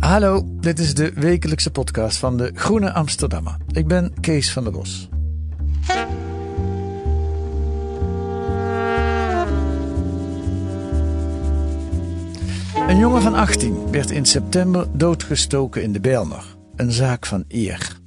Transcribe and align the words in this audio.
Hallo, 0.00 0.44
dit 0.60 0.78
is 0.78 0.94
de 0.94 1.12
wekelijkse 1.14 1.70
podcast 1.70 2.18
van 2.18 2.36
de 2.36 2.50
Groene 2.54 2.92
Amsterdammer. 2.92 3.56
Ik 3.72 3.86
ben 3.86 4.12
Kees 4.20 4.52
van 4.52 4.62
der 4.62 4.72
Bos. 4.72 5.08
Een 12.88 12.98
jongen 12.98 13.22
van 13.22 13.34
18 13.34 13.90
werd 13.90 14.10
in 14.10 14.24
september 14.24 14.86
doodgestoken 14.92 15.82
in 15.82 15.92
de 15.92 16.00
Bijlmer. 16.00 16.56
Een 16.76 16.92
zaak 16.92 17.26
van 17.26 17.44
eer. 17.48 17.98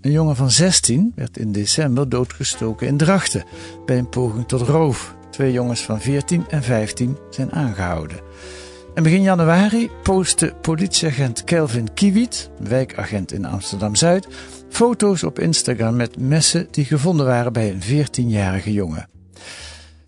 Een 0.00 0.12
jongen 0.12 0.36
van 0.36 0.50
16 0.50 1.12
werd 1.14 1.38
in 1.38 1.52
december 1.52 2.08
doodgestoken 2.08 2.86
in 2.86 2.96
Drachten 2.96 3.44
bij 3.86 3.98
een 3.98 4.08
poging 4.08 4.48
tot 4.48 4.60
roof. 4.60 5.16
Twee 5.30 5.52
jongens 5.52 5.82
van 5.82 6.00
14 6.00 6.48
en 6.48 6.62
15 6.62 7.18
zijn 7.30 7.52
aangehouden. 7.52 8.20
En 8.98 9.04
begin 9.04 9.22
januari 9.22 9.90
postte 10.02 10.54
politieagent 10.60 11.44
Kelvin 11.44 11.94
Kiewiet, 11.94 12.50
wijkagent 12.58 13.32
in 13.32 13.44
Amsterdam-Zuid, 13.44 14.28
foto's 14.68 15.22
op 15.22 15.38
Instagram 15.38 15.96
met 15.96 16.18
messen 16.18 16.68
die 16.70 16.84
gevonden 16.84 17.26
waren 17.26 17.52
bij 17.52 17.70
een 17.70 17.82
14-jarige 17.82 18.72
jongen. 18.72 19.08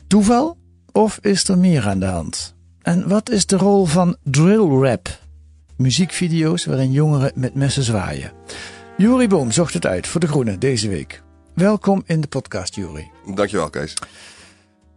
Toeval? 0.07 0.57
Of 0.93 1.19
is 1.23 1.49
er 1.49 1.59
meer 1.59 1.89
aan 1.89 1.99
de 2.01 2.07
hand? 2.07 2.55
En 2.83 3.09
wat 3.09 3.31
is 3.31 3.47
de 3.47 3.57
rol 3.57 3.85
van 3.85 4.17
drill 4.23 4.69
rap? 4.69 5.19
Muziekvideo's 5.77 6.65
waarin 6.65 6.93
jongeren 6.93 7.33
met 7.35 7.55
messen 7.55 7.83
zwaaien. 7.83 8.33
Juri 8.97 9.29
Boom 9.29 9.51
zocht 9.51 9.75
het 9.75 9.87
uit 9.87 10.07
voor 10.07 10.21
De 10.21 10.29
Groene 10.29 10.59
deze 10.59 10.89
week. 10.89 11.23
Welkom 11.55 12.03
in 12.07 12.21
de 12.21 12.29
podcast, 12.29 12.75
Juri. 12.75 13.11
Dankjewel, 13.35 13.71
Kees. 13.71 13.95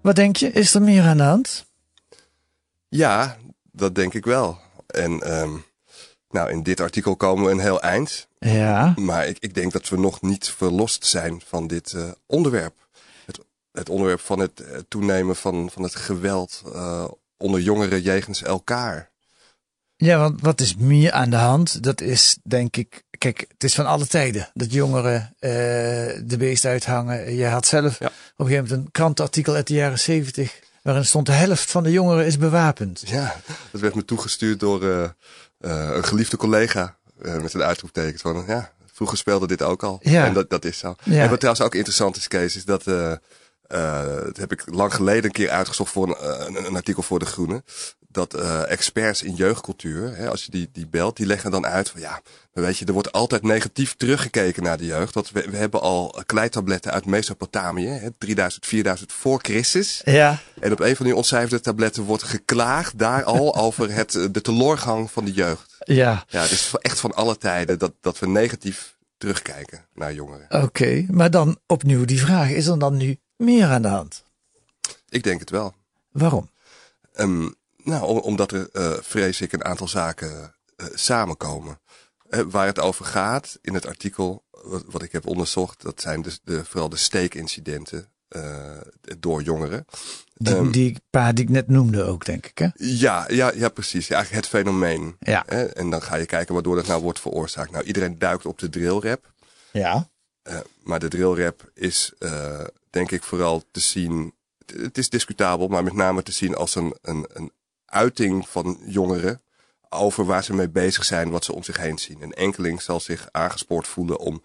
Wat 0.02 0.16
denk 0.16 0.36
je, 0.36 0.52
is 0.52 0.74
er 0.74 0.82
meer 0.82 1.04
aan 1.04 1.18
de 1.18 1.24
hand? 1.24 1.66
Ja, 2.90 3.38
dat 3.76 3.96
denk 3.96 4.14
ik 4.14 4.26
wel. 4.26 4.60
En 4.88 5.22
ehm, 5.22 5.52
nou, 6.30 6.52
in 6.52 6.64
dit 6.64 6.80
artikel 6.80 7.16
komen 7.16 7.46
we 7.46 7.52
een 7.52 7.60
heel 7.60 7.82
eind. 7.82 8.28
Ja, 8.40 8.94
Maar 8.96 9.28
ik, 9.28 9.38
ik 9.40 9.54
denk 9.54 9.72
dat 9.72 9.90
we 9.90 9.98
nog 9.98 10.22
niet 10.22 10.50
verlost 10.50 11.06
zijn 11.06 11.42
van 11.46 11.68
dit 11.68 11.94
eh, 11.94 12.12
onderwerp. 12.26 12.74
Het, 13.26 13.40
het 13.72 13.90
onderwerp 13.90 14.20
van 14.20 14.40
het 14.40 14.60
eh, 14.60 14.80
toenemen 14.88 15.36
van, 15.36 15.70
van 15.74 15.84
het 15.84 15.96
geweld 15.96 16.62
eh, 16.74 17.08
onder 17.38 17.60
jongeren 17.60 18.02
jegens 18.02 18.44
elkaar. 18.44 19.12
Ja, 19.96 20.18
want 20.18 20.42
wat 20.42 20.62
is 20.62 20.76
meer 20.76 21.12
aan 21.12 21.30
de 21.30 21.36
hand? 21.36 21.84
Dat 21.84 22.02
is 22.02 22.38
denk 22.44 22.78
ik, 22.78 23.04
kijk, 23.18 23.46
het 23.48 23.64
is 23.64 23.76
van 23.76 23.86
alle 23.86 24.08
tijden 24.08 24.50
dat 24.54 24.74
jongeren 24.74 25.36
de 25.40 26.36
beest 26.38 26.66
uithangen. 26.66 27.36
Je 27.36 27.46
had 27.46 27.66
zelf 27.66 28.00
Ja. 28.00 28.06
op 28.08 28.14
een 28.36 28.46
gegeven 28.46 28.64
moment 28.68 28.86
een 28.86 28.92
krantenartikel 28.92 29.54
uit 29.54 29.68
de 29.68 29.74
jaren 29.74 30.00
zeventig, 30.00 30.60
waarin 30.84 31.06
stond 31.06 31.26
de 31.26 31.32
helft 31.32 31.72
van 31.72 31.84
de 31.84 31.92
jongeren 31.92 32.26
is 32.26 32.38
bewapend. 32.38 33.04
Ja, 33.06 33.36
dat 33.72 33.82
werd 33.82 33.96
me 33.96 34.06
toegestuurd 34.06 34.60
door 34.60 34.84
eh, 34.84 35.04
eh, 35.04 35.10
een 35.96 36.04
geliefde 36.04 36.38
collega 36.38 36.98
eh, 37.22 37.38
met 37.38 37.54
een 37.54 37.62
uitroepteken 37.62 38.20
van 38.20 38.44
ja, 38.48 38.74
vroeger 38.94 39.18
speelde 39.18 39.48
dit 39.48 39.62
ook 39.62 39.84
al. 39.84 40.00
Ja. 40.02 40.26
En 40.26 40.34
dat, 40.34 40.50
dat 40.50 40.66
is 40.66 40.78
zo. 40.78 40.96
Ja. 41.04 41.22
En 41.22 41.30
wat 41.30 41.40
trouwens 41.40 41.66
ook 41.66 41.76
interessant 41.76 42.16
is, 42.16 42.28
Kees, 42.28 42.56
is 42.56 42.66
dat 42.66 42.84
eh, 43.74 44.24
dat 44.26 44.38
heb 44.38 44.52
ik 44.52 44.64
lang 44.66 44.94
geleden 44.94 45.24
een 45.24 45.32
keer 45.32 45.50
uitgezocht 45.50 45.92
voor 45.92 46.08
een, 46.08 46.16
eh, 46.16 46.46
een, 46.46 46.66
een 46.66 46.76
artikel 46.76 47.04
voor 47.04 47.20
De 47.20 47.26
Groene. 47.26 47.64
Dat 48.08 48.34
eh, 48.34 48.72
experts 48.72 49.22
in 49.24 49.34
jeugdcultuur, 49.34 50.16
hè, 50.16 50.30
als 50.30 50.44
je 50.44 50.52
die, 50.52 50.70
die 50.72 50.88
belt, 50.88 51.18
die 51.18 51.26
leggen 51.26 51.52
dan 51.52 51.66
uit 51.66 51.90
van 51.90 52.02
ja, 52.02 52.22
weet 52.52 52.78
je, 52.78 52.86
er 52.86 52.94
wordt 52.94 53.12
altijd 53.12 53.44
negatief 53.44 53.96
teruggekeken 53.96 54.64
naar 54.64 54.78
de 54.78 54.86
jeugd. 54.86 55.14
Dat 55.14 55.32
we, 55.32 55.50
we 55.50 55.58
hebben 55.58 55.82
al 55.82 56.22
kleitabletten 56.26 56.92
uit 56.92 57.06
Mesopotamië, 57.06 57.88
hè, 57.88 58.10
3000, 58.18 58.66
4000 58.66 59.12
voor 59.12 59.40
Christus. 59.42 60.02
Ja, 60.06 60.40
En 60.60 60.72
op 60.72 60.80
een 60.80 60.96
van 60.96 61.06
die 61.06 61.16
ontcijferde 61.16 61.60
tabletten 61.60 62.04
wordt 62.04 62.24
geklaagd 62.24 63.00
daar 63.00 63.24
al 63.24 63.56
over 63.66 63.94
het, 63.94 64.12
de 64.32 64.42
teloorgang 64.42 65.12
van 65.12 65.26
de 65.26 65.34
jeugd. 65.34 65.76
ja, 65.80 66.24
Ja, 66.28 66.42
het 66.42 66.52
is 66.52 66.72
echt 66.80 67.00
van 67.00 67.14
alle 67.14 67.38
tijden 67.38 67.80
dat, 67.80 67.94
dat 68.02 68.20
we 68.20 68.28
negatief 68.28 68.96
terugkijken 69.18 69.86
naar 69.94 70.14
jongeren. 70.14 70.64
oké. 70.64 71.06
Maar 71.10 71.32
dan 71.32 71.58
opnieuw 71.68 72.06
die 72.06 72.20
vraag, 72.20 72.50
is 72.50 72.68
er 72.68 72.80
dan 72.80 72.98
nu 72.98 73.18
meer 73.44 73.68
aan 73.68 73.82
de 73.82 73.88
hand? 73.88 74.24
Ik 75.10 75.24
denk 75.24 75.40
het 75.40 75.50
wel. 75.50 75.74
Waarom? 76.12 76.50
Ehm, 77.14 77.50
nou, 77.84 78.04
om- 78.06 78.18
omdat 78.18 78.52
er, 78.52 78.70
eh, 78.72 78.92
vrees 79.02 79.42
ik, 79.42 79.52
een 79.52 79.64
aantal 79.66 79.88
zaken 79.88 80.56
eh, 80.76 80.86
samenkomen. 80.94 81.80
Eh, 82.30 82.40
waar 82.48 82.66
het 82.66 82.80
over 82.80 83.06
gaat 83.06 83.58
in 83.62 83.74
het 83.74 83.86
artikel, 83.86 84.44
wat, 84.52 84.84
wat 84.88 85.02
ik 85.04 85.12
heb 85.12 85.28
onderzocht, 85.28 85.82
dat 85.82 86.02
zijn 86.02 86.22
dus 86.22 86.40
de, 86.44 86.66
vooral 86.66 86.90
de 86.90 86.96
steekincidenten 86.98 88.08
door 89.20 89.42
jongeren. 89.42 89.86
Die, 90.34 90.56
Ehm, 90.56 90.72
die 90.72 90.98
paar 91.10 91.34
die 91.34 91.44
ik 91.44 91.50
net 91.50 91.68
noemde 91.68 92.04
ook, 92.04 92.26
denk 92.26 92.46
ik. 92.46 92.58
Hè? 92.58 92.68
Ja, 92.76 93.26
ja, 93.30 93.52
ja, 93.56 93.70
precies. 93.70 94.08
Ja, 94.08 94.16
eigenlijk 94.16 94.46
het 94.46 94.56
fenomeen. 94.56 95.16
Ja. 95.20 95.44
Hè? 95.46 95.64
En 95.66 95.90
dan 95.90 96.02
ga 96.02 96.16
je 96.16 96.26
kijken 96.26 96.54
waardoor 96.54 96.76
dat 96.76 96.88
nou 96.88 97.02
wordt 97.02 97.20
veroorzaakt. 97.20 97.72
Nou, 97.72 97.84
iedereen 97.84 98.20
duikt 98.20 98.46
op 98.46 98.58
de 98.60 98.70
drillrap. 98.70 99.32
Ja. 99.72 100.10
Maar 100.84 101.00
de 101.00 101.08
drillrap 101.08 101.72
is, 101.74 102.12
denk 102.94 103.12
ik, 103.12 103.24
vooral 103.24 103.64
te 103.72 103.80
zien. 103.80 104.34
Het, 104.66 104.98
is 104.98 105.10
discutabel, 105.10 105.68
maar 105.68 105.84
met 105.84 105.94
name 105.94 106.24
te 106.24 106.32
zien 106.32 106.56
als 106.56 106.76
een, 106.76 106.98
een, 107.02 107.26
een 107.34 107.52
uiting 107.86 108.50
van 108.50 108.80
jongeren. 108.86 109.42
Over 109.90 110.26
waar 110.26 110.44
ze 110.44 110.54
mee 110.54 110.70
bezig 110.70 111.06
zijn, 111.06 111.30
wat 111.30 111.46
ze 111.46 111.54
om 111.54 111.64
zich 111.64 111.78
heen 111.78 111.98
zien. 111.98 112.22
Een 112.22 112.34
enkeling 112.34 112.82
zal 112.82 113.00
zich 113.00 113.28
aangespoord 113.32 113.88
voelen 113.88 114.18
om 114.20 114.44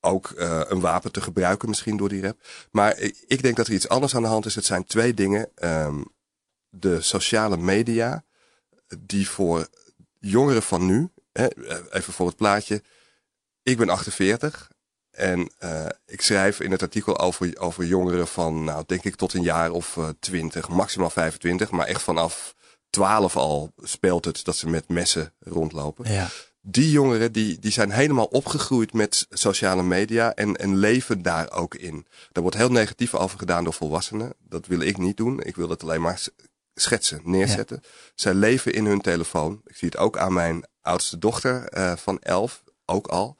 ook 0.00 0.30
eh, 0.30 0.60
een 0.64 0.80
wapen 0.80 1.12
te 1.12 1.20
gebruiken, 1.20 1.68
misschien 1.68 1.96
door 1.96 2.08
die 2.08 2.22
rap. 2.22 2.40
Maar 2.70 2.98
ik, 2.98 3.24
ik 3.26 3.42
denk 3.42 3.56
dat 3.56 3.66
er 3.66 3.72
iets 3.72 3.88
anders 3.88 4.14
aan 4.14 4.22
de 4.22 4.28
hand 4.28 4.46
is. 4.46 4.54
Het 4.54 4.64
zijn 4.64 4.84
twee 4.84 5.14
dingen. 5.14 5.50
Ehm, 5.54 6.02
de 6.68 7.00
sociale 7.00 7.56
media, 7.56 8.24
die 8.98 9.28
voor 9.28 9.68
jongeren 10.18 10.62
van 10.62 10.86
nu, 10.86 11.08
hè, 11.32 11.46
even 11.92 12.12
voor 12.12 12.26
het 12.26 12.36
plaatje. 12.36 12.82
Ik 13.62 13.76
ben 13.76 13.88
48 13.88 14.70
en 15.20 15.50
eh, 15.58 15.86
ik 16.06 16.22
schrijf 16.22 16.60
in 16.60 16.70
het 16.70 16.82
artikel 16.82 17.18
over, 17.18 17.58
over 17.58 17.84
jongeren 17.84 18.28
van, 18.28 18.64
nou, 18.64 18.84
denk 18.86 19.04
ik 19.04 19.16
tot 19.16 19.34
een 19.34 19.42
jaar 19.42 19.70
of 19.70 19.96
eh, 19.96 20.08
20, 20.20 20.68
maximaal 20.68 21.10
25, 21.10 21.70
maar 21.70 21.86
echt 21.86 22.02
vanaf 22.02 22.54
12 22.90 23.36
al 23.36 23.72
speelt 23.76 24.24
het 24.24 24.44
dat 24.44 24.56
ze 24.56 24.68
met 24.68 24.88
messen 24.88 25.32
rondlopen. 25.38 26.12
Ja. 26.12 26.28
Die 26.62 26.90
jongeren 26.90 27.32
die, 27.32 27.58
die 27.58 27.72
zijn 27.72 27.90
helemaal 27.90 28.24
opgegroeid 28.24 28.92
met 28.92 29.26
sociale 29.30 29.82
media 29.82 30.34
en, 30.34 30.56
en 30.56 30.76
leven 30.76 31.22
daar 31.22 31.52
ook 31.52 31.74
in. 31.74 32.06
Daar 32.32 32.42
wordt 32.42 32.56
heel 32.56 32.70
negatief 32.70 33.14
over 33.14 33.38
gedaan 33.38 33.64
door 33.64 33.72
volwassenen. 33.72 34.32
Dat 34.38 34.66
wil 34.66 34.80
ik 34.80 34.98
niet 34.98 35.16
doen. 35.16 35.40
Ik 35.42 35.56
wil 35.56 35.68
het 35.68 35.82
alleen 35.82 36.00
maar 36.00 36.20
schetsen, 36.74 37.20
neerzetten. 37.24 37.82
Zij 38.14 38.34
leven 38.34 38.72
in 38.72 38.86
hun 38.86 39.00
telefoon. 39.00 39.60
Ik 39.64 39.76
zie 39.76 39.88
het 39.88 39.96
ook 39.96 40.18
aan 40.18 40.32
mijn 40.32 40.64
oudste 40.80 41.18
dochter 41.18 41.64
eh, 41.64 41.96
van 41.96 42.18
11, 42.18 42.62
ook 42.84 43.06
al. 43.06 43.36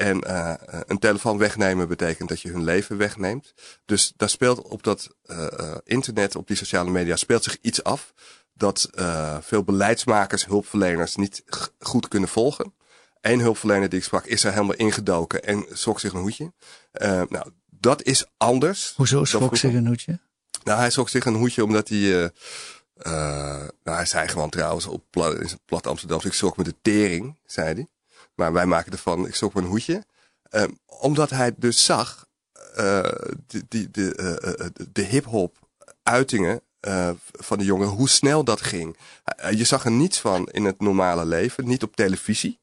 En 0.00 0.20
eh, 0.20 0.50
eh, 0.50 0.80
een 0.86 0.98
telefoon 0.98 1.38
wegnemen 1.38 1.88
betekent 1.88 2.28
dat 2.28 2.40
je 2.40 2.50
hun 2.50 2.64
leven 2.64 2.96
wegneemt. 2.96 3.54
Dus 3.84 4.12
daar 4.16 4.28
speelt 4.28 4.62
op 4.62 4.82
dat 4.82 5.08
eh, 5.22 5.74
internet, 5.84 6.36
op 6.36 6.46
die 6.46 6.56
sociale 6.56 6.90
media, 6.90 7.16
speelt 7.16 7.44
zich 7.44 7.58
iets 7.60 7.82
af 7.82 8.14
dat 8.52 8.90
veel 9.40 9.62
beleidsmakers, 9.62 10.46
hulpverleners 10.46 11.16
niet 11.16 11.42
goed 11.78 12.08
kunnen 12.08 12.28
volgen. 12.28 12.74
Eén 13.20 13.40
hulpverlener 13.40 13.88
die 13.88 13.98
ik 13.98 14.04
sprak 14.04 14.26
is 14.26 14.44
er 14.44 14.52
helemaal 14.52 14.74
ingedoken 14.74 15.44
en 15.44 15.66
schrok 15.72 16.00
zich 16.00 16.12
een 16.12 16.20
hoedje. 16.20 16.52
Nou, 17.28 17.50
dat 17.66 18.02
is 18.02 18.24
anders. 18.36 18.92
Hoezo 18.96 19.24
schrok 19.24 19.56
zich 19.56 19.72
een 19.72 19.86
hoedje? 19.86 20.18
Nou, 20.64 20.78
hij 20.78 20.90
schrok 20.90 21.08
zich 21.08 21.24
een 21.24 21.34
hoedje 21.34 21.64
omdat 21.64 21.88
hij 21.88 22.30
nou, 23.82 23.96
hij 23.96 24.06
zei 24.06 24.28
gewoon 24.28 24.50
trouwens 24.50 24.86
op 24.86 25.04
plat, 25.10 25.34
in 25.40 25.48
zijn 25.48 25.60
plat 25.64 25.86
Amsterdam, 25.86 26.20
ik 26.24 26.32
zoek 26.32 26.56
met 26.56 26.66
de 26.66 26.74
tering, 26.82 27.36
zei 27.46 27.74
hij. 27.74 27.88
Maar 28.40 28.52
wij 28.52 28.66
maken 28.66 28.92
ervan, 28.92 29.26
ik 29.26 29.34
zoek 29.34 29.54
een 29.54 29.64
hoedje. 29.64 30.04
Um, 30.50 30.78
omdat 30.86 31.30
hij 31.30 31.52
dus 31.56 31.84
zag, 31.84 32.26
uh, 32.78 33.04
die, 33.68 33.90
de, 33.90 34.38
uh, 34.60 34.66
de 34.92 35.02
hip-hop 35.02 35.58
uitingen 36.02 36.60
van 37.32 37.58
de 37.58 37.64
jongen, 37.64 37.88
hoe 37.88 38.08
snel 38.08 38.44
dat 38.44 38.60
ging. 38.60 38.96
je 39.50 39.64
zag 39.64 39.84
er 39.84 39.90
niets 39.90 40.20
van 40.20 40.46
in 40.46 40.64
het 40.64 40.80
normale 40.80 41.26
leven, 41.26 41.66
niet 41.66 41.82
op 41.82 41.96
televisie. 41.96 42.58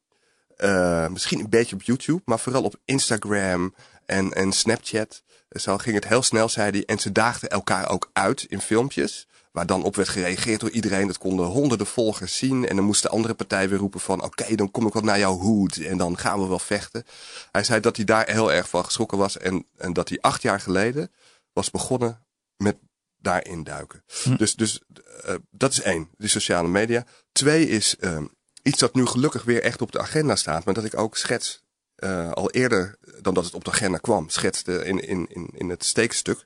misschien 1.10 1.40
een 1.40 1.50
beetje 1.50 1.76
op 1.76 1.82
YouTube, 1.82 2.22
maar 2.26 2.40
vooral 2.40 2.64
op 2.64 2.76
Instagram 2.86 3.76
en, 4.06 4.34
en 4.34 4.52
Snapchat. 4.52 5.24
Zo 5.50 5.78
ging 5.78 5.96
het 5.96 6.08
heel 6.08 6.24
snel, 6.24 6.50
zei 6.50 6.72
hij. 6.72 6.86
En 6.86 7.00
ze 7.00 7.12
daagden 7.12 7.50
elkaar 7.50 7.90
ook 7.90 8.10
uit 8.14 8.44
in 8.44 8.62
filmpjes. 8.62 9.28
Waar 9.52 9.66
dan 9.66 9.84
op 9.84 9.96
werd 9.96 10.10
gereageerd 10.10 10.60
door 10.60 10.70
iedereen. 10.70 11.08
Dat 11.08 11.18
konden 11.18 11.46
honderden 11.46 11.88
volgers 11.88 12.38
zien. 12.38 12.68
En 12.68 12.76
dan 12.76 12.86
moest 12.86 13.02
de 13.02 13.10
andere 13.10 13.34
partij 13.34 13.70
weer 13.70 13.78
roepen 13.78 14.00
van... 14.00 14.24
oké, 14.24 14.56
dan 14.56 14.72
kom 14.72 14.88
ik 14.88 14.94
wel 14.94 15.02
naar 15.02 15.20
jouw 15.20 15.38
hoed 15.38 15.78
en 15.86 15.98
dan 15.98 16.18
gaan 16.18 16.40
we 16.40 16.48
wel 16.48 16.60
vechten. 16.60 17.06
Hij 17.52 17.64
zei 17.64 17.80
dat 17.80 17.96
hij 17.96 18.06
daar 18.06 18.30
heel 18.32 18.52
erg 18.52 18.70
van 18.70 18.86
geschrokken 18.86 19.18
was. 19.18 19.38
En, 19.38 19.66
en 19.78 19.94
dat 19.94 20.10
hij 20.10 20.18
acht 20.22 20.42
jaar 20.42 20.60
geleden 20.60 21.12
was 21.54 21.72
begonnen 21.72 22.26
met 22.58 22.78
daarin 23.18 23.64
duiken. 23.64 24.04
Hm. 24.24 24.36
Dus, 24.36 24.56
dus 24.56 24.82
uh, 25.26 25.36
dat 25.52 25.72
is 25.72 25.82
één, 25.82 26.10
die 26.18 26.30
sociale 26.30 26.68
media. 26.68 27.06
Twee 27.32 27.68
is 27.68 27.96
uh, 28.00 28.20
iets 28.62 28.80
dat 28.80 28.96
nu 28.96 29.06
gelukkig 29.06 29.44
weer 29.44 29.64
echt 29.64 29.82
op 29.82 29.92
de 29.92 30.00
agenda 30.00 30.36
staat. 30.36 30.66
Maar 30.66 30.74
dat 30.74 30.84
ik 30.84 30.98
ook 30.98 31.18
schets 31.18 31.66
uh, 31.98 32.32
al 32.32 32.52
eerder 32.52 32.96
dan 33.22 33.34
dat 33.34 33.46
het 33.46 33.54
op 33.54 33.66
de 33.66 33.72
agenda 33.72 33.98
kwam, 33.98 34.30
schetste 34.30 34.86
in, 34.86 35.08
in, 35.08 35.28
in, 35.30 35.50
in 35.54 35.70
het 35.70 35.86
steekstuk. 35.86 36.46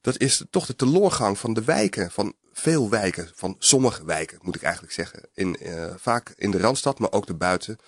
Dat 0.00 0.18
is 0.18 0.44
toch 0.50 0.66
de 0.66 0.76
teloorgang 0.76 1.38
van 1.38 1.54
de 1.54 1.64
wijken, 1.64 2.10
van 2.10 2.34
veel 2.52 2.90
wijken, 2.90 3.30
van 3.34 3.56
sommige 3.58 4.04
wijken 4.04 4.38
moet 4.42 4.54
ik 4.54 4.62
eigenlijk 4.62 4.92
zeggen. 4.92 5.28
In, 5.34 5.56
uh, 5.62 5.94
vaak 5.96 6.32
in 6.36 6.50
de 6.50 6.58
Randstad, 6.58 6.98
maar 6.98 7.12
ook 7.12 7.26
daarbuiten. 7.26 7.78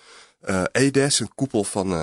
Uh, 0.43 0.63
EDES, 0.71 1.19
een 1.19 1.35
koepel 1.35 1.63
van 1.63 1.95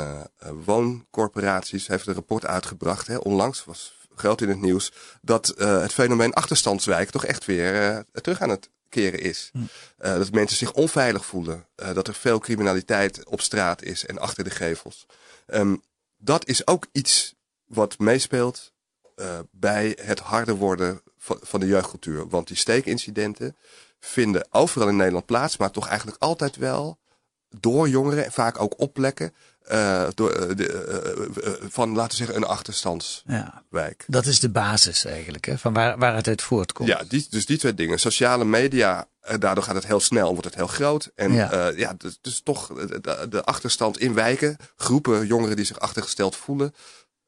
wooncorporaties, 0.65 1.87
heeft 1.87 2.07
een 2.07 2.15
rapport 2.15 2.47
uitgebracht. 2.47 3.07
Hè, 3.07 3.17
onlangs 3.17 3.65
was 3.65 3.97
groot 4.15 4.41
in 4.41 4.49
het 4.49 4.61
nieuws. 4.61 4.93
Dat 5.23 5.55
het 5.57 5.93
fenomeen 5.93 6.33
achterstandswijk 6.33 7.11
toch 7.11 7.25
echt 7.25 7.45
weer 7.45 8.05
terug 8.13 8.41
aan 8.41 8.49
het 8.49 8.71
keren 8.89 9.21
is. 9.21 9.51
Hm. 9.53 9.59
Uh, 9.59 9.67
dat 9.99 10.33
mensen 10.33 10.57
zich 10.57 10.73
onveilig 10.73 11.27
voelen. 11.27 11.67
Uh, 11.77 11.95
dat 11.95 12.09
er 12.09 12.15
veel 12.15 12.39
criminaliteit 12.39 13.25
op 13.25 13.41
straat 13.41 13.83
is 13.83 14.07
en 14.07 14.19
achter 14.19 14.45
de 14.45 14.51
gevels. 14.51 15.07
Um, 15.47 15.83
dat 16.17 16.47
is 16.47 16.67
ook 16.67 16.87
iets 16.93 17.35
wat 17.65 17.99
meespeelt 17.99 18.73
uh, 19.17 19.39
bij 19.51 19.99
het 20.01 20.19
harder 20.19 20.55
worden 20.55 21.03
van, 21.19 21.39
van 21.43 21.61
de 21.61 21.67
jeugdcultuur. 21.67 22.29
Want 22.29 22.47
die 22.47 22.57
steekincidenten 22.57 23.57
vinden 24.01 24.47
overal 24.51 24.89
in 24.89 24.97
Nederland 24.97 25.27
plaats, 25.27 25.57
maar 25.57 25.71
toch 25.71 25.89
eigenlijk 25.89 26.23
altijd 26.23 26.57
wel 26.57 26.99
door 27.49 27.89
jongeren 27.89 28.25
en 28.25 28.33
vaak 28.33 28.61
ook 28.61 28.81
op 28.81 28.93
plekken 28.93 29.35
uh, 29.73 30.07
door, 30.15 30.57
de, 30.57 31.37
uh, 31.45 31.69
van, 31.69 31.95
laten 31.95 32.11
we 32.11 32.17
zeggen, 32.17 32.37
een 32.37 32.49
achterstandswijk. 32.49 34.05
Ja, 34.07 34.07
dat 34.07 34.27
is 34.27 34.41
de 34.41 34.49
basis 34.49 35.05
eigenlijk, 35.05 35.47
hè, 35.47 35.59
van 35.59 35.73
waar, 35.73 35.99
waar 35.99 36.15
het 36.15 36.29
uit 36.29 36.43
voortkomt. 36.43 36.89
Ja, 36.89 37.03
die, 37.09 37.27
dus 37.31 37.47
die 37.47 37.59
twee 37.59 37.75
dingen. 37.75 37.99
Sociale 37.99 38.45
media, 38.45 39.09
daardoor 39.39 39.65
gaat 39.65 39.75
het 39.75 39.87
heel 39.87 40.01
snel, 40.01 40.31
wordt 40.31 40.45
het 40.45 40.55
heel 40.55 40.67
groot. 40.67 41.11
En 41.15 41.33
ja, 41.33 41.73
ja 41.77 41.95
dus, 41.99 42.19
dus 42.21 42.41
toch 42.41 42.67
de, 42.67 43.27
de, 43.31 43.45
achterstand 43.45 43.99
in 43.99 44.15
wijken, 44.15 44.57
groepen 44.77 45.27
jongeren 45.27 45.57
die 45.57 45.65
zich 45.65 45.79
achtergesteld 45.79 46.37
voelen. 46.37 46.75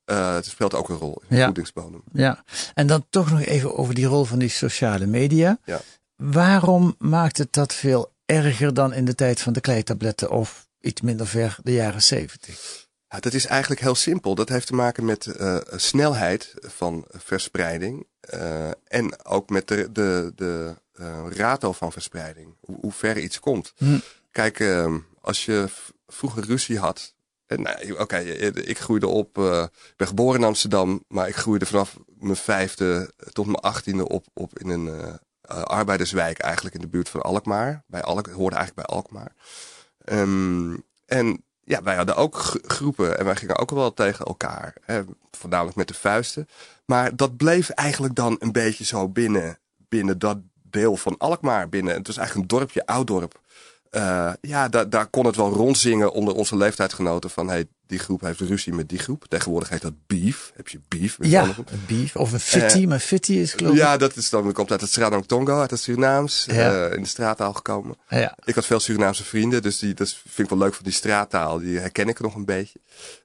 het 0.05 0.47
speelt 0.47 0.75
ook 0.75 0.89
een 0.89 0.97
rol 0.97 1.23
in 1.29 1.37
ja. 1.37 1.45
voedingsbodem. 1.45 2.03
Ja, 2.13 2.45
en 2.75 2.87
dan 2.87 3.07
toch 3.11 3.31
nog 3.31 3.41
even 3.41 3.77
over 3.77 3.95
die 3.95 4.07
rol 4.07 4.25
van 4.25 4.39
die 4.39 4.49
sociale 4.49 5.07
media. 5.07 5.59
Ja. 5.65 5.81
Waarom 6.17 6.95
maakt 6.99 7.39
het 7.39 7.53
dat 7.53 7.75
veel 7.75 8.13
erger 8.27 8.75
dan 8.75 8.93
in 8.93 9.05
de 9.05 9.15
tijd 9.15 9.41
van 9.41 9.53
de 9.53 9.61
kleitabletten 9.61 10.31
of 10.31 10.69
iets 10.81 11.01
minder 11.01 11.27
ver 11.27 11.59
de 11.63 11.73
jaren 11.73 12.03
zeventig? 12.03 12.89
Ja, 13.09 13.21
dat 13.21 13.33
is 13.33 13.47
eigenlijk 13.47 13.81
heel 13.81 13.95
simpel. 13.95 14.35
Dat 14.35 14.49
heeft 14.49 14.67
te 14.67 14.75
maken 14.75 15.05
met 15.05 15.27
uh, 15.27 15.57
snelheid 15.67 16.55
van 16.61 17.05
verspreiding 17.09 18.07
uh, 18.35 18.69
en 18.85 19.25
ook 19.25 19.51
met 19.51 19.69
de, 19.69 19.93
de, 19.93 20.33
de 20.35 20.75
uh, 21.01 21.27
rato 21.31 21.73
van 21.73 21.93
verspreiding. 21.93 22.55
Hoe, 22.61 22.77
hoe 22.81 22.93
ver 22.93 23.19
iets 23.19 23.41
komt. 23.41 23.73
Hm. 23.77 23.99
Kijk, 24.31 24.59
uh, 24.59 24.95
als 25.21 25.45
je 25.45 25.69
vroeger 26.07 26.45
ruzie 26.45 26.79
had. 26.79 27.15
Nou, 27.47 27.91
Oké, 27.93 28.03
okay, 28.03 28.25
ik 28.47 28.79
groeide 28.79 29.07
op. 29.07 29.39
ik 29.39 29.95
ben 29.97 30.07
geboren 30.07 30.41
in 30.41 30.47
Amsterdam, 30.47 31.05
maar 31.09 31.29
ik 31.29 31.37
groeide 31.37 31.67
vanaf 31.67 31.97
mijn 32.19 32.37
vijfde 32.37 33.13
tot 33.33 33.47
mijn 33.47 33.59
achttiende 33.59 34.09
op, 34.09 34.27
op 34.33 34.59
in 34.59 34.69
een 34.69 35.19
arbeiderswijk, 35.49 36.39
eigenlijk 36.39 36.75
in 36.75 36.81
de 36.81 36.89
buurt 36.89 37.09
van 37.09 37.21
Alkmaar. 37.21 37.85
Bij 37.87 38.03
Alk, 38.03 38.27
hoorde 38.27 38.57
eigenlijk 38.57 38.87
bij 38.87 38.97
Alkmaar. 38.97 39.35
Um, 40.11 40.83
en 41.07 41.45
ja, 41.65 41.83
wij 41.83 41.97
hadden 41.97 42.17
ook 42.17 42.37
groepen 42.63 43.19
en 43.19 43.25
wij 43.25 43.37
gingen 43.37 43.59
ook 43.59 43.71
wel 43.71 43.95
tegen 43.95 44.25
elkaar. 44.25 44.75
Voornamelijk 45.31 45.77
met 45.77 45.89
de 45.89 45.95
vuisten. 45.95 46.49
Maar 46.85 47.17
dat 47.17 47.37
bleef 47.37 47.71
eigenlijk 47.71 48.15
dan 48.15 48.37
een 48.39 48.53
beetje 48.53 48.85
zo 48.85 49.09
binnen, 49.09 49.59
binnen 49.89 50.19
dat 50.19 50.39
deel 50.63 50.97
van 50.97 51.19
Alkmaar. 51.19 51.69
Binnen. 51.69 51.95
Het 51.95 52.07
was 52.07 52.17
eigenlijk 52.17 52.53
een 52.53 52.59
dorpje, 52.59 52.87
oud 52.87 53.07
dorp. 53.07 53.41
Uh, 53.97 54.33
ja, 54.41 54.69
daar, 54.69 54.91
daar 54.91 55.07
kon 55.07 55.27
het 55.27 55.37
wel 55.37 55.53
rondzingen 55.53 56.13
onder 56.13 56.35
onze 56.35 56.57
leeftijdsgenoten 56.57 57.31
van 57.31 57.49
hey, 57.49 57.67
die 57.87 57.99
groep 57.99 58.21
heeft 58.21 58.41
ruzie 58.41 58.73
met 58.73 58.89
die 58.89 58.99
groep. 58.99 59.25
Tegenwoordig 59.29 59.69
heet 59.69 59.83
dat 59.83 60.07
beef. 60.07 60.53
Heb 60.55 60.69
je 60.69 60.81
beef? 60.89 61.19
Met 61.19 61.31
ja, 61.31 61.45
een 61.45 61.85
beef. 61.87 62.17
Of 62.17 62.33
een 62.33 62.41
fitty, 62.41 62.79
uh, 62.79 62.87
maar 62.87 62.99
fitty 62.99 63.33
is 63.33 63.53
geloof 63.53 63.73
ik. 63.73 63.79
Ja, 63.79 63.97
dat 63.97 64.17
is 64.17 64.31
dan, 64.31 64.53
komt 64.53 64.71
uit 64.71 64.81
het 64.81 64.93
Sradong 64.93 65.27
Tongo, 65.27 65.61
uit 65.61 65.71
het 65.71 65.81
Surinaams. 65.81 66.45
Ja. 66.51 66.87
Uh, 66.87 66.93
in 66.97 67.03
de 67.03 67.09
straattaal 67.09 67.53
gekomen. 67.53 67.97
Ja. 68.09 68.37
Ik 68.45 68.55
had 68.55 68.67
veel 68.67 68.81
Surinaamse 68.81 69.25
vrienden, 69.25 69.63
dus 69.63 69.79
die, 69.79 69.95
dat 69.95 70.17
vind 70.29 70.39
ik 70.39 70.49
wel 70.49 70.59
leuk 70.59 70.75
van 70.75 70.85
die 70.85 70.93
straattaal. 70.93 71.59
Die 71.59 71.79
herken 71.79 72.09
ik 72.09 72.21
nog 72.21 72.35
een 72.35 72.45
beetje. 72.45 72.81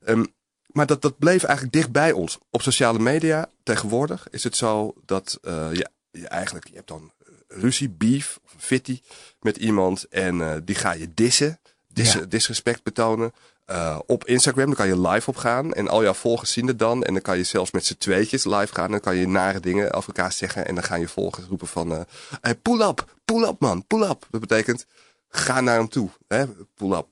Um, 0.05 0.33
maar 0.65 0.85
dat, 0.85 1.01
dat 1.01 1.17
bleef 1.17 1.43
eigenlijk 1.43 1.75
dicht 1.75 1.91
bij 1.91 2.11
ons. 2.11 2.37
Op 2.49 2.61
sociale 2.61 2.99
media 2.99 3.49
tegenwoordig 3.63 4.27
is 4.29 4.43
het 4.43 4.57
zo 4.57 4.93
dat 5.05 5.37
je, 5.41 5.89
je 6.11 6.27
eigenlijk, 6.27 6.67
je 6.67 6.75
hebt 6.75 6.87
dan 6.87 7.11
ruzie, 7.55 7.89
beef 7.89 8.39
of 8.45 8.53
fitty 8.57 9.01
met 9.39 9.57
iemand 9.57 10.07
en 10.09 10.39
uh, 10.39 10.55
die 10.63 10.75
ga 10.75 10.91
je 10.91 11.13
dissen, 11.13 11.59
ja. 11.93 12.19
disrespect 12.25 12.83
betonen. 12.83 13.33
Uh, 13.71 13.99
op 14.05 14.25
Instagram, 14.25 14.65
dan 14.65 14.75
kan 14.75 14.87
je 14.87 14.99
live 14.99 15.29
op 15.29 15.35
gaan 15.35 15.73
en 15.73 15.87
al 15.87 16.03
jouw 16.03 16.13
volgers 16.13 16.51
zien 16.51 16.67
het 16.67 16.79
dan. 16.79 17.03
En 17.03 17.13
dan 17.13 17.21
kan 17.21 17.37
je 17.37 17.43
zelfs 17.43 17.71
met 17.71 17.85
z'n 17.85 17.97
tweetjes 17.97 18.43
live 18.43 18.73
gaan. 18.73 18.85
En 18.85 18.91
dan 18.91 18.99
kan 18.99 19.15
je 19.15 19.27
nare 19.27 19.59
dingen 19.59 19.93
over 19.93 20.13
elkaar 20.13 20.31
zeggen. 20.31 20.67
En 20.67 20.75
dan 20.75 20.83
gaan 20.83 20.99
je 20.99 21.07
volgers 21.07 21.45
roepen 21.45 21.67
van, 21.67 21.91
uh, 21.91 21.99
hey, 22.41 22.55
pull 22.55 22.81
up, 22.81 23.15
pull 23.25 23.43
up 23.43 23.59
man, 23.59 23.87
pull 23.87 24.01
up. 24.01 24.27
Dat 24.29 24.41
betekent, 24.41 24.85
ga 25.29 25.61
naar 25.61 25.77
hem 25.77 25.89
toe, 25.89 26.09
hè, 26.27 26.45
pull 26.75 26.91
up. 26.91 27.07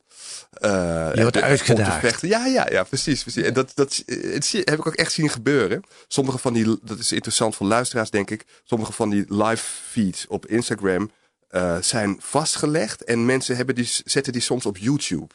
Uh, 0.62 1.12
je 1.14 1.22
wordt 1.22 1.42
uitgedaagd. 1.42 2.22
Ja, 2.22 2.46
ja, 2.46 2.68
ja, 2.70 2.84
precies. 2.84 3.22
precies. 3.22 3.44
En 3.44 3.54
dat, 3.54 3.72
dat, 3.76 4.04
heb 4.52 4.80
ik 4.80 4.88
ook 4.88 4.96
echt 4.96 5.12
zien 5.12 5.30
gebeuren. 5.30 5.84
Sommige 6.08 6.38
van 6.38 6.54
die, 6.54 6.78
dat 6.82 7.00
is 7.00 7.12
interessant 7.12 7.56
voor 7.56 7.68
luisteraars, 7.68 8.10
denk 8.10 8.30
ik. 8.30 8.46
Sommige 8.64 8.94
van 8.94 9.10
die 9.10 9.26
live 9.28 9.66
feeds 9.90 10.28
op 10.28 10.46
Instagram 10.46 11.12
uh, 11.52 11.78
zijn 11.82 12.16
vastgelegd. 12.20 13.04
En 13.04 13.26
mensen 13.26 13.56
hebben 13.56 13.76
die, 13.76 13.90
zetten 14.06 14.34
die 14.34 14.42
soms 14.42 14.66
op 14.66 14.78
YouTube. 14.78 15.34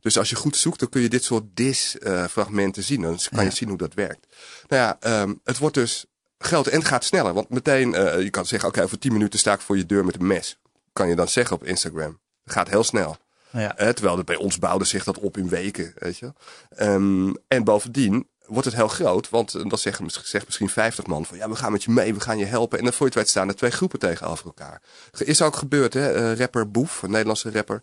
Dus 0.00 0.18
als 0.18 0.30
je 0.30 0.36
goed 0.36 0.56
zoekt, 0.56 0.78
dan 0.78 0.88
kun 0.88 1.02
je 1.02 1.08
dit 1.08 1.24
soort 1.24 1.44
dis-fragmenten 1.54 2.82
uh, 2.82 2.88
zien. 2.88 3.00
Dan 3.00 3.18
kan 3.30 3.44
je 3.44 3.50
zien 3.50 3.68
hoe 3.68 3.78
dat 3.78 3.94
werkt. 3.94 4.26
Nou 4.68 4.82
ja, 4.82 5.22
um, 5.22 5.40
het 5.44 5.58
wordt 5.58 5.74
dus 5.74 6.04
groot 6.38 6.66
en 6.66 6.78
het 6.78 6.88
gaat 6.88 7.04
sneller. 7.04 7.32
Want 7.32 7.48
meteen, 7.48 7.94
uh, 7.94 8.22
je 8.22 8.30
kan 8.30 8.46
zeggen, 8.46 8.68
oké, 8.68 8.76
okay, 8.76 8.84
over 8.84 8.98
10 8.98 9.12
minuten 9.12 9.38
sta 9.38 9.52
ik 9.52 9.60
voor 9.60 9.76
je 9.76 9.86
deur 9.86 10.04
met 10.04 10.14
een 10.14 10.26
mes. 10.26 10.58
Kan 11.00 11.08
je 11.08 11.16
dan 11.16 11.28
zeggen 11.28 11.56
op 11.56 11.64
Instagram. 11.64 12.20
Het 12.44 12.52
gaat 12.52 12.68
heel 12.68 12.84
snel. 12.84 13.16
Ja. 13.50 13.80
Uh, 13.80 13.88
terwijl 13.88 14.16
het 14.16 14.26
bij 14.26 14.36
ons 14.36 14.58
bouwde 14.58 14.84
zich 14.84 15.04
dat 15.04 15.18
op 15.18 15.36
in 15.36 15.48
weken, 15.48 15.92
weet 15.98 16.18
je. 16.18 16.32
Um, 16.78 17.36
en 17.48 17.64
bovendien 17.64 18.28
wordt 18.46 18.64
het 18.66 18.74
heel 18.74 18.88
groot, 18.88 19.28
want 19.28 19.52
dan 19.52 19.78
zeggen 19.78 20.10
zegt 20.10 20.46
misschien 20.46 20.68
50 20.68 21.06
man 21.06 21.26
van 21.26 21.36
ja, 21.36 21.48
we 21.48 21.56
gaan 21.56 21.72
met 21.72 21.84
je 21.84 21.90
mee, 21.90 22.14
we 22.14 22.20
gaan 22.20 22.38
je 22.38 22.44
helpen. 22.44 22.78
En 22.78 22.84
dan 22.84 22.92
voor 22.92 23.06
je 23.06 23.12
het 23.12 23.20
weet 23.20 23.28
staan 23.28 23.48
er 23.48 23.56
twee 23.56 23.70
groepen 23.70 23.98
tegenover 23.98 24.44
elkaar. 24.44 24.82
Is 25.18 25.42
ook 25.42 25.56
gebeurd, 25.56 25.94
hè? 25.94 26.32
Uh, 26.32 26.38
rapper 26.38 26.70
Boef, 26.70 27.02
een 27.02 27.10
Nederlandse 27.10 27.50
rapper. 27.50 27.82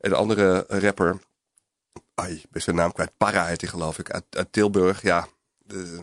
En 0.00 0.10
de 0.10 0.16
andere 0.16 0.64
rapper, 0.68 1.18
ai, 2.14 2.42
ben 2.50 2.62
zijn 2.62 2.76
naam 2.76 2.92
kwijt, 2.92 3.16
Para 3.16 3.46
heet 3.46 3.60
hij 3.60 3.70
geloof 3.70 3.98
ik, 3.98 4.10
uit, 4.10 4.24
uit 4.30 4.52
Tilburg. 4.52 5.02
Ja, 5.02 5.28
de, 5.58 6.02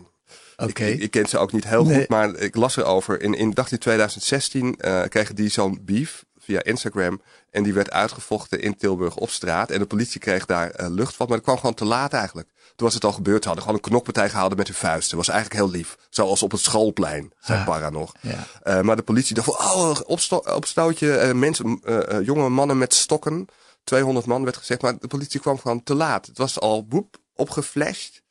Okay. 0.56 0.90
Ik, 0.90 1.00
ik, 1.00 1.10
ken 1.10 1.26
ze 1.26 1.38
ook 1.38 1.52
niet 1.52 1.68
heel 1.68 1.84
nee. 1.84 1.98
goed, 1.98 2.08
maar 2.08 2.34
ik 2.34 2.56
las 2.56 2.76
erover. 2.76 3.20
In, 3.20 3.34
in, 3.34 3.50
dacht 3.50 3.72
in 3.72 3.78
2016 3.78 4.78
uh, 4.80 5.02
kregen 5.02 5.34
die 5.34 5.48
zo'n 5.48 5.80
beef 5.82 6.24
via 6.46 6.62
Instagram. 6.62 7.20
En 7.50 7.62
die 7.62 7.74
werd 7.74 7.90
uitgevochten 7.90 8.60
in 8.60 8.76
Tilburg 8.76 9.16
op 9.16 9.30
straat. 9.30 9.70
En 9.70 9.78
de 9.78 9.86
politie 9.86 10.20
kreeg 10.20 10.46
daar 10.46 10.80
uh, 10.80 10.86
lucht 10.88 11.14
van. 11.14 11.26
Maar 11.26 11.36
dat 11.36 11.44
kwam 11.46 11.56
gewoon 11.58 11.74
te 11.74 11.84
laat 11.84 12.12
eigenlijk. 12.12 12.48
Toen 12.76 12.86
was 12.86 12.94
het 12.94 13.04
al 13.04 13.12
gebeurd. 13.12 13.42
Ze 13.42 13.48
hadden 13.48 13.66
gewoon 13.66 13.80
een 13.82 13.88
knokpartij 13.90 14.28
gehouden 14.28 14.58
met 14.58 14.66
hun 14.66 14.76
vuisten. 14.76 15.16
Dat 15.16 15.26
was 15.26 15.34
eigenlijk 15.34 15.62
heel 15.62 15.70
lief. 15.78 15.96
Zoals 16.10 16.42
op 16.42 16.50
het 16.50 16.60
schoolplein, 16.60 17.32
zei 17.40 17.58
Ah. 17.58 17.66
Para 17.66 17.90
nog. 17.90 18.12
Ja. 18.20 18.46
Uh, 18.64 18.80
maar 18.80 18.96
de 18.96 19.02
politie 19.02 19.34
dacht 19.34 19.46
van, 19.54 19.66
oh, 19.66 19.96
opsto 20.04 20.36
opstootje. 20.36 21.26
Uh, 21.26 21.32
mensen, 21.32 21.80
jonge 22.22 22.48
mannen 22.48 22.78
met 22.78 22.94
stokken. 22.94 23.48
200 23.84 24.26
man 24.26 24.44
werd 24.44 24.56
gezegd. 24.56 24.82
Maar 24.82 24.98
de 24.98 25.08
politie 25.08 25.40
kwam 25.40 25.58
gewoon 25.58 25.82
te 25.82 25.94
laat. 25.94 26.26
Het 26.26 26.38
was 26.38 26.60
al 26.60 26.86
boep, 26.86 27.16
opgeflasht. 27.34 28.22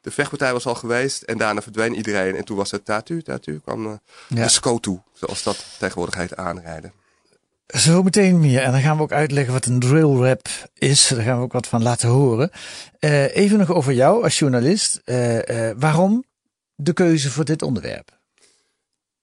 de 0.00 0.10
vechtpartij 0.10 0.52
was 0.52 0.66
al 0.66 0.74
geweest 0.74 1.22
en 1.22 1.38
daarna 1.38 1.62
verdween 1.62 1.94
iedereen. 1.94 2.36
En 2.36 2.44
toen 2.44 2.56
was 2.56 2.70
het 2.70 2.84
tatu, 2.84 3.22
tatu 3.22 3.60
kwam 3.60 4.00
ja. 4.28 4.42
de 4.42 4.48
SCOTU, 4.48 5.00
zoals 5.12 5.42
dat 5.42 5.64
tegenwoordig 5.78 6.14
heet, 6.14 6.36
aanrijden. 6.36 6.92
Zo 7.72 8.02
meteen 8.02 8.40
meer. 8.40 8.62
En 8.62 8.72
dan 8.72 8.80
gaan 8.80 8.96
we 8.96 9.02
ook 9.02 9.12
uitleggen 9.12 9.52
wat 9.52 9.66
een 9.66 9.78
drill 9.80 10.16
rap 10.16 10.48
is. 10.74 11.08
Daar 11.08 11.22
gaan 11.22 11.36
we 11.36 11.42
ook 11.42 11.52
wat 11.52 11.66
van 11.66 11.82
laten 11.82 12.08
horen. 12.08 12.50
Uh, 13.00 13.36
even 13.36 13.58
nog 13.58 13.72
over 13.72 13.92
jou 13.92 14.22
als 14.22 14.38
journalist. 14.38 15.00
Uh, 15.04 15.70
waarom 15.76 16.24
de 16.74 16.92
keuze 16.92 17.30
voor 17.30 17.44
dit 17.44 17.62
onderwerp? 17.62 18.20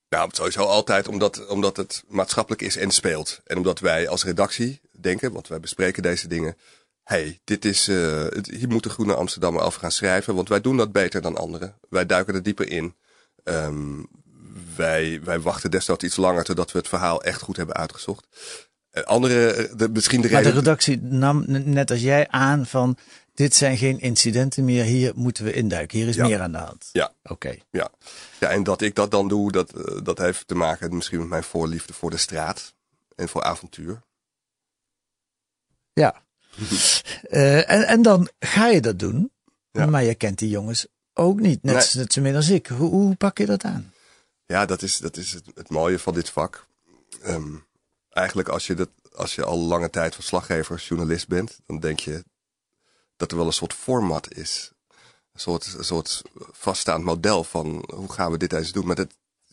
Nou, 0.09 0.29
sowieso 0.33 0.63
altijd 0.63 1.07
omdat, 1.07 1.47
omdat 1.47 1.77
het 1.77 2.03
maatschappelijk 2.07 2.61
is 2.61 2.77
en 2.77 2.91
speelt. 2.91 3.41
En 3.45 3.57
omdat 3.57 3.79
wij 3.79 4.07
als 4.07 4.23
redactie 4.23 4.81
denken, 4.99 5.31
want 5.31 5.47
wij 5.47 5.59
bespreken 5.59 6.03
deze 6.03 6.27
dingen. 6.27 6.57
hey, 7.03 7.39
dit 7.43 7.65
is, 7.65 7.85
hier 7.85 8.67
moet 8.67 8.83
de 8.83 8.89
Groene 8.89 9.13
Amsterdammer 9.15 9.61
over 9.61 9.79
gaan 9.79 9.91
schrijven, 9.91 10.35
want 10.35 10.49
wij 10.49 10.61
doen 10.61 10.77
dat 10.77 10.91
beter 10.91 11.21
dan 11.21 11.37
anderen. 11.37 11.75
Wij 11.89 12.05
duiken 12.05 12.33
er 12.33 12.43
dieper 12.43 12.69
in. 12.71 12.95
Um, 13.43 14.07
wij, 14.79 15.19
wij 15.23 15.39
wachten 15.39 15.71
desnoods 15.71 16.03
iets 16.03 16.15
langer 16.15 16.43
totdat 16.43 16.71
we 16.71 16.77
het 16.77 16.87
verhaal 16.87 17.23
echt 17.23 17.41
goed 17.41 17.57
hebben 17.57 17.75
uitgezocht. 17.75 18.27
Uh, 18.91 19.03
andere, 19.03 19.69
de, 19.75 19.89
misschien 19.89 20.21
de 20.21 20.27
reden... 20.27 20.43
Maar 20.43 20.51
de 20.51 20.59
redactie 20.59 21.01
nam 21.01 21.43
net 21.47 21.91
als 21.91 22.01
jij 22.01 22.27
aan 22.27 22.65
van 22.65 22.97
dit 23.33 23.55
zijn 23.55 23.77
geen 23.77 23.99
incidenten 23.99 24.65
meer, 24.65 24.83
hier 24.83 25.11
moeten 25.15 25.43
we 25.43 25.53
induiken. 25.53 25.97
Hier 25.97 26.07
is 26.07 26.17
meer 26.17 26.41
aan 26.41 26.51
de 26.51 26.57
hand. 26.57 26.89
Ja. 26.91 27.13
Oké. 27.23 27.57
Ja. 27.71 27.89
ja, 28.39 28.49
en 28.49 28.63
dat 28.63 28.81
ik 28.81 28.95
dat 28.95 29.11
dan 29.11 29.27
doe, 29.27 29.51
dat, 29.51 29.75
uh, 29.75 30.03
dat 30.03 30.17
heeft 30.17 30.47
te 30.47 30.55
maken 30.55 30.95
misschien 30.95 31.19
met 31.19 31.29
mijn 31.29 31.43
voorliefde 31.43 31.93
voor 31.93 32.09
de 32.09 32.17
straat 32.17 32.73
en 33.15 33.29
voor 33.29 33.43
avontuur. 33.43 34.01
Ja. 35.93 36.23
uh, 37.29 37.69
en, 37.75 37.87
en 37.87 38.01
dan 38.01 38.29
ga 38.39 38.67
je 38.67 38.81
dat 38.81 38.99
doen, 38.99 39.31
ja. 39.71 39.85
maar 39.85 40.03
je 40.03 40.15
kent 40.15 40.37
die 40.37 40.49
jongens 40.49 40.87
ook 41.13 41.39
niet, 41.39 41.63
net, 41.63 41.75
nee. 41.75 42.03
net 42.03 42.13
zo 42.13 42.21
min 42.21 42.35
als 42.35 42.49
ik. 42.49 42.67
Hoe, 42.67 42.89
hoe 42.89 43.15
pak 43.15 43.37
je 43.37 43.45
dat 43.45 43.63
aan? 43.63 43.93
Ja, 44.53 44.65
dat 44.65 44.81
is, 44.81 44.97
dat 44.97 45.17
is 45.17 45.33
het, 45.33 45.45
het 45.53 45.69
mooie 45.69 45.99
van 45.99 46.13
dit 46.13 46.29
vak. 46.29 46.65
Um, 47.25 47.65
eigenlijk 48.09 48.49
als 48.49 48.67
je, 48.67 48.73
dat, 48.73 48.89
als 49.15 49.35
je 49.35 49.43
al 49.43 49.57
lange 49.57 49.89
tijd 49.89 50.15
verslaggever, 50.15 50.77
journalist 50.77 51.27
bent, 51.27 51.59
dan 51.65 51.79
denk 51.79 51.99
je 51.99 52.23
dat 53.15 53.31
er 53.31 53.37
wel 53.37 53.45
een 53.45 53.53
soort 53.53 53.73
format 53.73 54.33
is. 54.33 54.71
Een 55.33 55.39
soort, 55.39 55.73
een 55.77 55.83
soort 55.83 56.21
vaststaand 56.51 57.03
model 57.03 57.43
van 57.43 57.89
hoe 57.93 58.11
gaan 58.11 58.31
we 58.31 58.37
dit 58.37 58.53
eens 58.53 58.71
doen. 58.71 58.85
Maar 58.85 58.95
dat, 58.95 59.11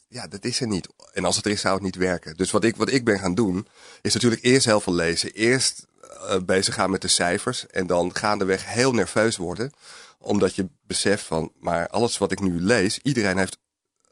ja, 0.08 0.26
dat 0.26 0.44
is 0.44 0.60
er 0.60 0.66
niet. 0.66 0.88
En 1.12 1.24
als 1.24 1.36
het 1.36 1.44
er 1.44 1.50
is, 1.50 1.60
zou 1.60 1.74
het 1.74 1.82
niet 1.82 1.96
werken. 1.96 2.36
Dus 2.36 2.50
wat 2.50 2.64
ik, 2.64 2.76
wat 2.76 2.90
ik 2.90 3.04
ben 3.04 3.18
gaan 3.18 3.34
doen, 3.34 3.66
is 4.02 4.14
natuurlijk 4.14 4.42
eerst 4.42 4.66
heel 4.66 4.80
veel 4.80 4.94
lezen. 4.94 5.32
Eerst 5.32 5.86
uh, 6.02 6.36
bezig 6.38 6.74
gaan 6.74 6.90
met 6.90 7.02
de 7.02 7.08
cijfers. 7.08 7.66
En 7.66 7.86
dan 7.86 8.14
gaandeweg 8.14 8.72
heel 8.72 8.92
nerveus 8.92 9.36
worden. 9.36 9.72
Omdat 10.18 10.54
je 10.54 10.68
beseft 10.82 11.24
van, 11.24 11.52
maar 11.60 11.88
alles 11.88 12.18
wat 12.18 12.32
ik 12.32 12.40
nu 12.40 12.60
lees, 12.60 12.98
iedereen 12.98 13.38
heeft 13.38 13.58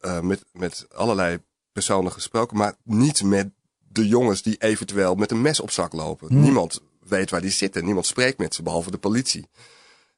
uh, 0.05 0.21
met, 0.21 0.45
met 0.53 0.87
allerlei 0.95 1.39
personen 1.73 2.13
gesproken. 2.13 2.57
Maar 2.57 2.75
niet 2.83 3.23
met 3.23 3.51
de 3.79 4.09
jongens 4.09 4.43
die 4.43 4.57
eventueel 4.57 5.15
met 5.15 5.31
een 5.31 5.43
mes 5.43 5.61
op 5.61 5.71
zak 5.71 5.93
lopen. 5.93 6.29
Hmm. 6.29 6.41
Niemand 6.41 6.81
weet 7.01 7.31
waar 7.31 7.41
die 7.41 7.51
zitten. 7.51 7.85
Niemand 7.85 8.07
spreekt 8.07 8.39
met 8.39 8.55
ze, 8.55 8.63
behalve 8.63 8.91
de 8.91 8.99
politie. 8.99 9.49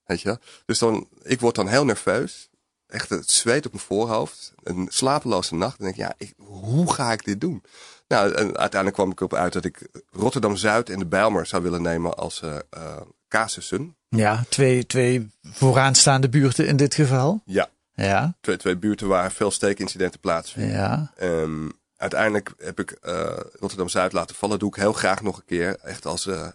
Weet 0.05 0.21
je? 0.21 0.39
Dus 0.67 0.79
dan, 0.79 1.09
ik 1.23 1.41
word 1.41 1.55
dan 1.55 1.69
heel 1.69 1.85
nerveus. 1.85 2.49
Echt 2.87 3.09
het 3.09 3.31
zweet 3.31 3.67
op 3.67 3.73
mijn 3.73 3.85
voorhoofd. 3.85 4.55
Een 4.63 4.87
slapeloze 4.91 5.55
nacht. 5.55 5.79
En 5.79 5.85
denk 5.85 5.97
ik, 5.97 6.03
ja, 6.03 6.15
ik, 6.19 6.35
hoe 6.37 6.93
ga 6.93 7.13
ik 7.13 7.25
dit 7.25 7.41
doen? 7.41 7.63
Nou, 8.09 8.33
en 8.33 8.57
uiteindelijk 8.57 8.95
kwam 8.95 9.11
ik 9.11 9.19
erop 9.19 9.35
uit 9.35 9.53
dat 9.53 9.65
ik 9.65 9.89
Rotterdam-Zuid 10.11 10.91
en 10.91 10.99
de 10.99 11.07
Bijlmer 11.07 11.47
zou 11.47 11.63
willen 11.63 11.83
nemen 11.83 12.17
als 12.17 12.43
uh, 12.45 12.57
uh, 12.77 13.01
casussen. 13.29 13.97
Ja, 14.09 14.45
twee, 14.49 14.87
twee 14.87 15.31
vooraanstaande 15.43 16.29
buurten 16.29 16.67
in 16.67 16.77
dit 16.77 16.95
geval. 16.95 17.41
Ja. 17.45 17.69
Ja. 17.97 18.37
Twee, 18.41 18.57
twee 18.57 18.77
buurten 18.77 19.09
waar 19.09 19.33
veel 19.33 19.51
steekincidenten 19.51 20.21
plaatsvinden. 20.21 20.77
Ja. 20.77 21.13
Um, 21.21 21.73
uiteindelijk 21.97 22.53
heb 22.59 22.81
ik 22.81 22.99
uh, 23.03 23.37
Rotterdam-Zuid 23.53 24.13
laten 24.13 24.37
vallen. 24.37 24.59
doe 24.59 24.69
ik 24.69 24.75
heel 24.75 24.93
graag 24.93 25.23
nog 25.23 25.37
een 25.37 25.45
keer. 25.45 25.77
Echt 25.83 26.07
als 26.07 26.27
uh, 26.27 26.49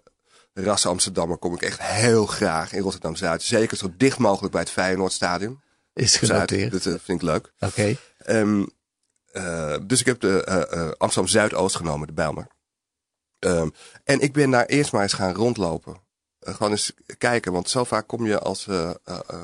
ras 0.53 0.85
Amsterdammer 0.85 1.37
kom 1.37 1.53
ik 1.53 1.61
echt 1.61 1.81
heel 1.81 2.25
graag 2.25 2.73
in 2.73 2.81
Rotterdam-Zuid. 2.81 3.41
Zeker 3.41 3.77
zo 3.77 3.93
dicht 3.97 4.17
mogelijk 4.17 4.51
bij 4.51 4.61
het 4.61 4.71
Feyenoordstadion. 4.71 5.61
Is 5.93 6.15
genoteerd. 6.15 6.71
Dat 6.71 6.85
uh, 6.85 6.93
vind 7.03 7.21
ik 7.21 7.27
leuk. 7.27 7.53
Oké. 7.59 7.65
Okay. 7.65 7.97
Um, 8.39 8.69
uh, 9.33 9.75
dus 9.83 9.99
ik 9.99 10.05
heb 10.05 10.19
de 10.19 10.95
Amsterdam 10.97 11.31
Zuidoost 11.31 11.75
genomen, 11.75 12.07
de 12.07 12.13
Bijlmer. 12.13 12.47
Um, 13.39 13.73
en 14.03 14.19
ik 14.19 14.33
ben 14.33 14.49
daar 14.51 14.65
eerst 14.65 14.91
maar 14.91 15.01
eens 15.01 15.13
gaan 15.13 15.33
rondlopen. 15.33 16.09
Gewoon 16.41 16.71
eens 16.71 16.93
kijken, 17.17 17.51
want 17.51 17.69
zo 17.69 17.83
vaak 17.83 18.07
kom 18.07 18.25
je 18.25 18.39
als 18.39 18.67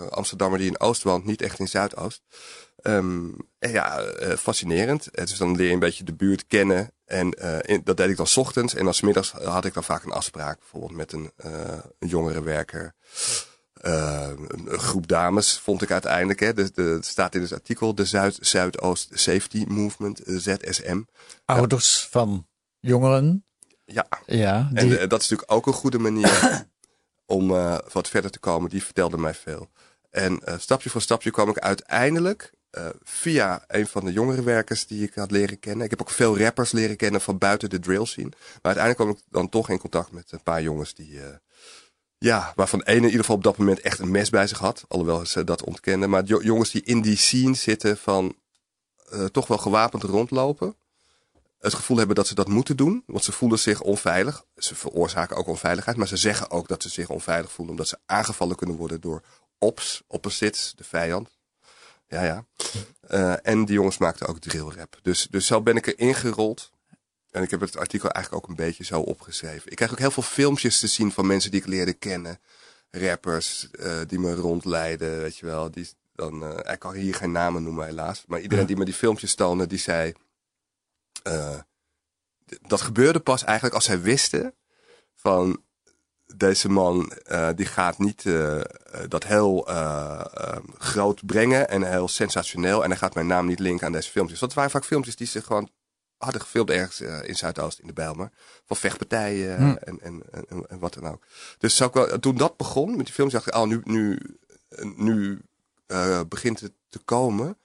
Amsterdammer 0.09 0.59
die 0.59 0.67
in 0.67 0.79
Oost 0.79 1.03
woont 1.03 1.25
niet 1.25 1.41
echt 1.41 1.59
in 1.59 1.67
Zuidoost. 1.67 2.21
Um, 2.83 3.35
en 3.59 3.71
ja, 3.71 4.03
fascinerend. 4.37 5.07
Dus 5.11 5.37
dan 5.37 5.55
leer 5.55 5.67
je 5.67 5.73
een 5.73 5.79
beetje 5.79 6.03
de 6.03 6.13
buurt 6.13 6.47
kennen. 6.47 6.91
En 7.05 7.31
in, 7.61 7.81
dat 7.83 7.97
deed 7.97 8.09
ik 8.09 8.17
dan 8.17 8.27
's 8.27 8.37
ochtends. 8.37 8.75
En 8.75 8.83
dan 8.83 8.93
's 8.93 9.01
middags 9.01 9.31
had 9.31 9.65
ik 9.65 9.73
dan 9.73 9.83
vaak 9.83 10.03
een 10.03 10.11
afspraak. 10.11 10.59
Bijvoorbeeld 10.59 10.95
met 10.95 11.11
een, 11.11 11.31
een 11.99 12.07
jongere 12.07 12.41
werker. 12.41 12.93
Uh, 13.81 14.29
een 14.47 14.79
groep 14.79 15.07
dames 15.07 15.57
vond 15.57 15.81
ik 15.81 15.91
uiteindelijk. 15.91 16.39
Hè, 16.39 16.53
de, 16.53 16.71
de, 16.73 16.81
het 16.81 17.05
staat 17.05 17.35
in 17.35 17.41
het 17.41 17.53
artikel 17.53 17.95
de 17.95 18.05
Zuid-Zuidoost 18.05 19.09
Safety 19.11 19.65
Movement, 19.67 20.21
ZSM. 20.25 21.01
Ouders 21.45 22.01
ja. 22.01 22.07
van 22.09 22.47
jongeren. 22.79 23.45
Ja, 23.85 24.07
ja 24.25 24.69
die... 24.71 24.79
en 24.79 24.87
uh, 24.87 24.97
dat 24.97 25.21
is 25.21 25.29
natuurlijk 25.29 25.51
ook 25.51 25.67
een 25.67 25.73
goede 25.73 25.99
manier 25.99 26.65
om 27.27 27.51
uh, 27.51 27.77
wat 27.91 28.07
verder 28.07 28.31
te 28.31 28.39
komen. 28.39 28.69
Die 28.69 28.83
vertelde 28.83 29.17
mij 29.17 29.33
veel. 29.33 29.69
En 30.09 30.41
stapje 30.57 30.89
voor 30.89 31.01
stapje 31.01 31.31
kwam 31.31 31.49
ik 31.49 31.59
uiteindelijk 31.59 32.51
via 33.03 33.63
een 33.67 33.87
van 33.87 34.05
de 34.05 34.11
jongere 34.11 34.43
werkers 34.43 34.87
die 34.87 35.03
ik 35.03 35.13
had 35.13 35.31
leren 35.31 35.59
kennen. 35.59 35.83
Ik 35.83 35.89
heb 35.89 36.01
ook 36.01 36.09
veel 36.09 36.39
rappers 36.39 36.71
leren 36.71 36.95
kennen 36.95 37.21
van 37.21 37.37
buiten 37.37 37.69
de 37.69 37.79
drill 37.79 38.05
scene. 38.05 38.29
Maar 38.29 38.75
uiteindelijk 38.75 38.97
kwam 38.97 39.09
ik 39.09 39.21
dan 39.29 39.49
toch 39.49 39.69
in 39.69 39.79
contact 39.79 40.11
met 40.11 40.31
een 40.31 40.43
paar 40.43 40.61
jongens 40.61 40.93
die 40.93 41.19
ja, 42.17 42.53
waarvan 42.55 42.83
één 42.83 42.97
in 42.97 43.03
ieder 43.03 43.19
geval 43.19 43.35
op 43.35 43.43
dat 43.43 43.57
moment 43.57 43.81
echt 43.81 43.99
een 43.99 44.11
mes 44.11 44.29
bij 44.29 44.47
zich 44.47 44.59
had. 44.59 44.85
Alhoewel 44.87 45.25
ze 45.25 45.43
dat 45.43 45.63
ontkenden. 45.63 46.09
Maar 46.09 46.23
jongens 46.23 46.71
die 46.71 46.83
in 46.83 47.01
die 47.01 47.17
scene 47.17 47.53
zitten 47.53 47.97
van 47.97 48.35
toch 49.31 49.47
wel 49.47 49.57
gewapend 49.57 50.03
rondlopen. 50.03 50.75
Het 51.59 51.73
gevoel 51.73 51.97
hebben 51.97 52.15
dat 52.15 52.27
ze 52.27 52.35
dat 52.35 52.47
moeten 52.47 52.77
doen. 52.77 53.03
Want 53.05 53.23
ze 53.23 53.31
voelen 53.31 53.59
zich 53.59 53.81
onveilig. 53.81 54.43
Ze 54.55 54.75
veroorzaken 54.75 55.35
ook 55.35 55.47
onveiligheid. 55.47 55.97
Maar 55.97 56.07
ze 56.07 56.17
zeggen 56.17 56.51
ook 56.51 56.67
dat 56.67 56.81
ze 56.83 56.89
zich 56.89 57.09
onveilig 57.09 57.51
voelen. 57.51 57.73
Omdat 57.73 57.87
ze 57.87 57.97
aangevallen 58.05 58.55
kunnen 58.55 58.75
worden 58.75 59.01
door 59.01 59.21
ops, 59.57 60.03
opposites, 60.07 60.73
de 60.75 60.83
vijand. 60.83 61.37
Ja, 62.07 62.23
ja. 62.23 62.45
Uh, 63.09 63.35
en 63.41 63.65
die 63.65 63.75
jongens 63.75 63.97
maakten 63.97 64.27
ook 64.27 64.39
drillrap. 64.39 64.99
Dus, 65.01 65.27
dus 65.29 65.45
zo 65.45 65.61
ben 65.61 65.75
ik 65.75 65.87
erin 65.87 66.15
gerold. 66.15 66.71
En 67.31 67.43
ik 67.43 67.51
heb 67.51 67.59
het 67.59 67.77
artikel 67.77 68.09
eigenlijk 68.09 68.43
ook 68.43 68.49
een 68.49 68.65
beetje 68.65 68.83
zo 68.83 68.99
opgeschreven. 68.99 69.71
Ik 69.71 69.75
krijg 69.75 69.91
ook 69.91 69.99
heel 69.99 70.11
veel 70.11 70.23
filmpjes 70.23 70.79
te 70.79 70.87
zien 70.87 71.11
van 71.11 71.27
mensen 71.27 71.51
die 71.51 71.59
ik 71.59 71.67
leerde 71.67 71.93
kennen. 71.93 72.39
Rappers 72.91 73.67
uh, 73.71 73.99
die 74.07 74.19
me 74.19 74.35
rondleiden, 74.35 75.21
weet 75.21 75.37
je 75.37 75.45
wel. 75.45 75.71
Die 75.71 75.89
dan, 76.15 76.43
uh, 76.43 76.73
ik 76.73 76.79
kan 76.79 76.93
hier 76.93 77.15
geen 77.15 77.31
namen 77.31 77.63
noemen 77.63 77.85
helaas. 77.85 78.23
Maar 78.27 78.41
iedereen 78.41 78.65
die 78.65 78.77
me 78.77 78.85
die 78.85 78.93
filmpjes 78.93 79.35
toonde, 79.35 79.67
die 79.67 79.79
zei... 79.79 80.13
Uh, 81.23 81.59
dat 82.61 82.81
gebeurde 82.81 83.19
pas 83.19 83.43
eigenlijk 83.43 83.75
als 83.75 83.85
zij 83.85 84.01
wisten 84.01 84.53
van... 85.15 85.65
Deze 86.35 86.69
man 86.69 87.11
die 87.55 87.65
gaat 87.65 87.97
niet 87.97 88.23
dat 89.07 89.23
heel 89.23 89.67
groot 90.77 91.25
brengen 91.25 91.69
en 91.69 91.83
heel 91.83 92.07
sensationeel. 92.07 92.83
En 92.83 92.89
hij 92.89 92.99
gaat 92.99 93.13
mijn 93.13 93.27
naam 93.27 93.45
niet 93.45 93.59
linken 93.59 93.85
aan 93.85 93.91
deze 93.91 94.11
filmpjes. 94.11 94.39
Dat 94.39 94.53
waren 94.53 94.71
vaak 94.71 94.85
filmpjes 94.85 95.15
die 95.15 95.27
ze 95.27 95.41
gewoon 95.41 95.69
hadden 96.17 96.41
gefilmd 96.41 96.69
ergens 96.69 97.01
in 97.01 97.35
Zuidoost 97.35 97.79
in 97.79 97.87
de 97.87 97.93
Bijlmer. 97.93 98.31
Van 98.65 98.77
vechtpartijen 98.77 99.57
hm. 99.57 99.63
en, 99.63 100.01
en, 100.01 100.21
en, 100.31 100.65
en, 100.67 100.79
wat 100.79 100.93
dan 100.93 101.07
ook. 101.07 101.23
Dus 101.57 101.75
zou 101.75 101.89
ik 101.89 101.95
wel, 101.95 102.19
toen 102.19 102.37
dat 102.37 102.57
begon 102.57 102.95
met 102.95 103.05
die 103.05 103.15
films, 103.15 103.33
dacht 103.33 103.47
ik, 103.47 103.55
oh, 103.55 103.67
nu, 103.67 103.81
nu, 103.83 104.19
nu 104.95 105.41
begint 106.27 106.59
het 106.59 106.73
te 106.89 106.99
komen. 106.99 107.57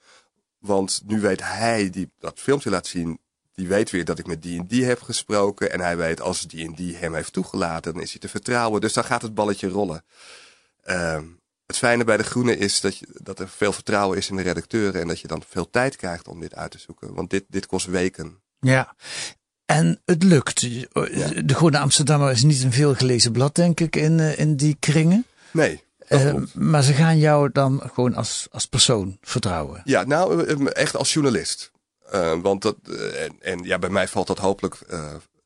Want 0.57 1.01
nu 1.05 1.21
weet 1.21 1.41
hij 1.41 1.89
die 1.89 2.11
dat 2.19 2.39
filmpje 2.39 2.69
laat 2.69 2.87
zien, 2.87 3.19
die 3.53 3.67
weet 3.67 3.89
weer 3.89 4.05
dat 4.05 4.19
ik 4.19 4.27
met 4.27 4.41
die 4.41 4.59
en 4.59 4.67
die 4.67 4.85
heb 4.85 5.01
gesproken. 5.01 5.71
En 5.71 5.79
hij 5.79 5.97
weet 5.97 6.21
als 6.21 6.41
die 6.41 6.65
en 6.65 6.73
die 6.73 6.95
hem 6.95 7.15
heeft 7.15 7.33
toegelaten, 7.33 7.93
dan 7.93 8.01
is 8.01 8.11
hij 8.11 8.19
te 8.19 8.27
vertrouwen. 8.29 8.81
Dus 8.81 8.93
dan 8.93 9.03
gaat 9.03 9.21
het 9.21 9.33
balletje 9.33 9.67
rollen. 9.67 10.03
Uh, 10.85 11.19
het 11.65 11.77
fijne 11.77 12.03
bij 12.03 12.17
de 12.17 12.23
Groene 12.23 12.57
is 12.57 12.81
dat, 12.81 12.97
je, 12.97 13.07
dat 13.13 13.39
er 13.39 13.49
veel 13.49 13.73
vertrouwen 13.73 14.17
is 14.17 14.29
in 14.29 14.35
de 14.35 14.41
redacteuren. 14.41 15.01
En 15.01 15.07
dat 15.07 15.19
je 15.19 15.27
dan 15.27 15.43
veel 15.49 15.69
tijd 15.69 15.95
krijgt 15.95 16.27
om 16.27 16.39
dit 16.39 16.55
uit 16.55 16.71
te 16.71 16.79
zoeken. 16.79 17.13
Want 17.13 17.29
dit, 17.29 17.43
dit 17.47 17.65
kost 17.65 17.85
weken. 17.85 18.41
Ja. 18.59 18.95
En 19.65 20.01
het 20.05 20.23
lukt. 20.23 20.61
De 20.61 21.53
Groene 21.53 21.79
Amsterdammer 21.79 22.31
is 22.31 22.43
niet 22.43 22.63
een 22.63 22.73
veel 22.73 22.95
gelezen 22.95 23.31
blad, 23.31 23.55
denk 23.55 23.79
ik, 23.79 23.95
in, 23.95 24.17
uh, 24.17 24.39
in 24.39 24.55
die 24.55 24.75
kringen. 24.79 25.25
Nee. 25.51 25.83
Uh, 26.09 26.35
maar 26.53 26.83
ze 26.83 26.93
gaan 26.93 27.17
jou 27.17 27.49
dan 27.51 27.81
gewoon 27.93 28.13
als, 28.15 28.47
als 28.51 28.65
persoon 28.65 29.17
vertrouwen. 29.21 29.81
Ja, 29.83 30.03
nou, 30.03 30.45
echt 30.67 30.95
als 30.95 31.13
journalist. 31.13 31.71
Uh, 32.13 32.41
want 32.41 32.61
dat, 32.61 32.75
en, 33.15 33.35
en, 33.39 33.63
ja, 33.63 33.79
bij 33.79 33.89
mij 33.89 34.07
valt 34.07 34.27
dat 34.27 34.37
hopelijk 34.37 34.79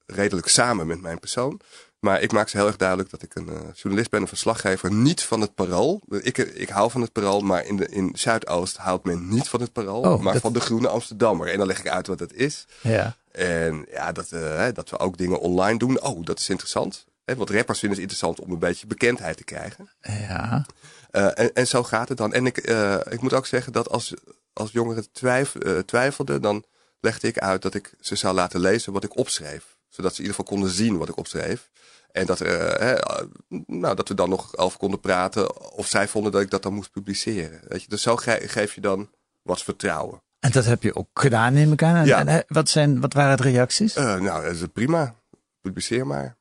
redelijk 0.05 0.47
samen 0.47 0.87
met 0.87 1.01
mijn 1.01 1.19
persoon. 1.19 1.59
Maar 1.99 2.21
ik 2.21 2.31
maak 2.31 2.49
ze 2.49 2.57
heel 2.57 2.67
erg 2.67 2.75
duidelijk 2.75 3.09
dat 3.09 3.21
ik 3.21 3.35
een 3.35 3.49
journalist 3.73 4.09
ben, 4.09 4.21
een 4.21 4.27
verslaggever, 4.27 4.93
niet 4.93 5.23
van 5.23 5.41
het 5.41 5.55
parool. 5.55 6.01
Ik, 6.09 6.37
ik 6.37 6.69
hou 6.69 6.91
van 6.91 7.01
het 7.01 7.11
parool, 7.11 7.39
maar 7.41 7.65
in, 7.65 7.77
de, 7.77 7.87
in 7.89 8.11
Zuidoost 8.13 8.77
houdt 8.77 9.05
men 9.05 9.27
niet 9.29 9.47
van 9.47 9.61
het 9.61 9.71
parool, 9.73 10.01
Oh, 10.01 10.21
maar 10.21 10.33
dat- 10.33 10.41
van 10.41 10.53
de 10.53 10.59
Groene 10.59 10.87
Amsterdammer. 10.87 11.47
En 11.51 11.57
dan 11.57 11.67
leg 11.67 11.79
ik 11.79 11.87
uit 11.87 12.07
wat 12.07 12.17
dat 12.17 12.33
is. 12.33 12.65
Ja. 12.81 13.15
En 13.31 13.85
ja, 13.91 14.11
dat, 14.11 14.31
eh, 14.31 14.65
dat 14.73 14.89
we 14.89 14.99
ook 14.99 15.17
dingen 15.17 15.39
online 15.39 15.77
doen. 15.79 16.01
Oh, 16.01 16.25
dat 16.25 16.39
is 16.39 16.49
interessant. 16.49 17.05
Hè, 17.25 17.35
want 17.35 17.49
rappers 17.49 17.79
vinden 17.79 17.99
het 18.01 18.11
interessant 18.11 18.47
om 18.47 18.53
een 18.53 18.59
beetje 18.59 18.87
bekendheid 18.87 19.37
te 19.37 19.43
krijgen. 19.43 19.89
Ja. 20.01 20.65
Eh, 21.11 21.39
en, 21.39 21.53
en 21.53 21.67
zo 21.67 21.83
gaat 21.83 22.09
het 22.09 22.17
dan. 22.17 22.33
En 22.33 22.45
ik, 22.45 22.57
eh, 22.57 22.95
ik 23.09 23.21
moet 23.21 23.33
ook 23.33 23.45
zeggen 23.45 23.73
dat 23.73 23.89
als, 23.89 24.13
als 24.57 24.71
jongeren 24.71 25.11
twijf, 25.11 25.55
eh, 25.55 25.77
twijfelden, 25.79 26.41
dan 26.41 26.65
legde 26.99 27.27
ik 27.27 27.37
uit 27.37 27.61
dat 27.61 27.73
ik 27.73 27.93
ze 27.99 28.15
zou 28.15 28.35
laten 28.35 28.59
lezen 28.59 28.93
wat 28.93 29.03
ik 29.03 29.17
opschreef. 29.17 29.77
Zodat 29.89 30.11
ze 30.15 30.17
in 30.21 30.25
ieder 30.27 30.39
geval 30.39 30.53
konden 30.57 30.75
zien 30.75 30.97
wat 30.97 31.09
ik 31.09 31.17
opschreef. 31.17 31.69
En 32.11 32.25
dat, 32.25 32.41
eh, 32.41 32.51
hè, 32.57 32.93
eh, 32.93 33.25
nou, 33.65 33.95
dat 33.95 34.07
we 34.07 34.13
dan 34.13 34.29
nog 34.29 34.57
over 34.57 34.77
konden 34.79 34.99
praten 34.99 35.71
of 35.71 35.87
zij 35.87 36.07
vonden 36.07 36.31
dat 36.31 36.41
ik 36.41 36.49
dat 36.49 36.63
dan 36.63 36.73
moest 36.73 36.91
publiceren. 36.91 37.61
Weet 37.67 37.81
je? 37.81 37.89
Dus 37.89 38.01
zo 38.01 38.15
ge- 38.15 38.43
geef 38.47 38.73
je 38.75 38.81
dan 38.81 39.09
wat 39.41 39.63
vertrouwen. 39.63 40.21
En 40.39 40.51
dat 40.51 40.65
heb 40.65 40.83
je 40.83 40.95
ook 40.95 41.07
gedaan, 41.13 41.53
neem 41.53 41.71
ik 41.71 41.83
aan. 41.83 41.95
En, 41.95 42.05
Ja. 42.05 42.25
en, 42.25 42.43
wat, 42.47 42.69
zijn, 42.69 42.99
wat 43.01 43.13
waren 43.13 43.37
de 43.37 43.43
reacties? 43.43 43.93
Nou, 43.93 44.21
dat 44.43 44.53
is 44.55 44.61
prima. 44.73 45.15
Publiceer 45.61 46.07
maar. 46.07 46.37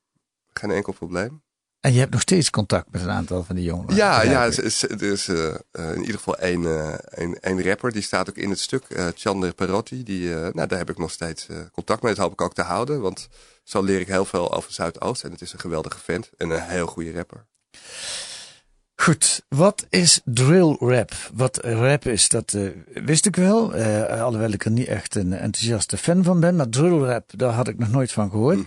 Geen 0.52 0.70
enkel 0.70 0.92
probleem. 0.92 1.42
En 1.86 1.92
je 1.92 1.98
hebt 1.98 2.12
nog 2.12 2.20
steeds 2.20 2.50
contact 2.50 2.92
met 2.92 3.02
een 3.02 3.10
aantal 3.10 3.44
van 3.44 3.56
die 3.56 3.64
jongeren. 3.64 3.96
Ja, 3.96 4.22
ja 4.22 4.44
er 4.44 4.64
is, 4.64 4.84
is 4.84 5.28
eh, 5.28 5.48
eh, 5.54 5.54
in 5.94 6.00
ieder 6.00 6.14
geval 6.16 6.38
één, 6.38 6.64
eh, 6.66 6.92
één, 7.10 7.40
één 7.40 7.62
rapper. 7.62 7.92
Die 7.92 8.02
staat 8.02 8.28
ook 8.28 8.36
in 8.36 8.50
het 8.50 8.60
stuk. 8.60 8.84
eh 8.88 9.06
Chandler 9.14 9.54
Perotti. 9.54 10.02
Die, 10.02 10.28
nou, 10.28 10.66
daar 10.66 10.78
heb 10.78 10.90
ik 10.90 10.98
nog 10.98 11.10
steeds 11.10 11.46
contact 11.72 12.02
mee. 12.02 12.14
Dat 12.14 12.22
hoop 12.24 12.32
ik 12.32 12.40
ook 12.40 12.54
te 12.54 12.62
houden. 12.62 13.00
Want 13.00 13.28
zo 13.64 13.82
leer 13.82 14.00
ik 14.00 14.06
heel 14.06 14.24
veel 14.24 14.52
over 14.54 14.72
Zuidoost. 14.72 15.24
En 15.24 15.30
het 15.30 15.40
is 15.40 15.52
een 15.52 15.58
geweldige 15.58 15.98
vent. 16.04 16.30
En 16.36 16.50
een 16.50 16.62
heel 16.62 16.86
goede 16.86 17.12
rapper. 17.12 17.44
Goed, 18.96 19.42
wat 19.48 19.86
is 19.88 20.20
drill 20.24 20.76
rap? 20.78 21.12
Wat 21.34 21.58
rap 21.62 22.06
is, 22.06 22.28
dat 22.28 22.56
wist 22.94 23.26
ik 23.26 23.36
wel. 23.36 23.74
eh, 23.74 24.22
alhoewel 24.22 24.50
ik 24.52 24.64
er 24.64 24.70
niet 24.70 24.86
echt 24.86 25.14
een 25.14 25.32
enthousiaste 25.32 25.96
fan 25.96 26.24
van 26.24 26.40
ben. 26.40 26.56
Maar 26.56 26.68
drill 26.68 26.98
rap, 26.98 27.30
daar 27.36 27.52
had 27.52 27.68
ik 27.68 27.78
nog 27.78 27.90
nooit 27.90 28.12
van 28.12 28.30
gehoord. 28.30 28.58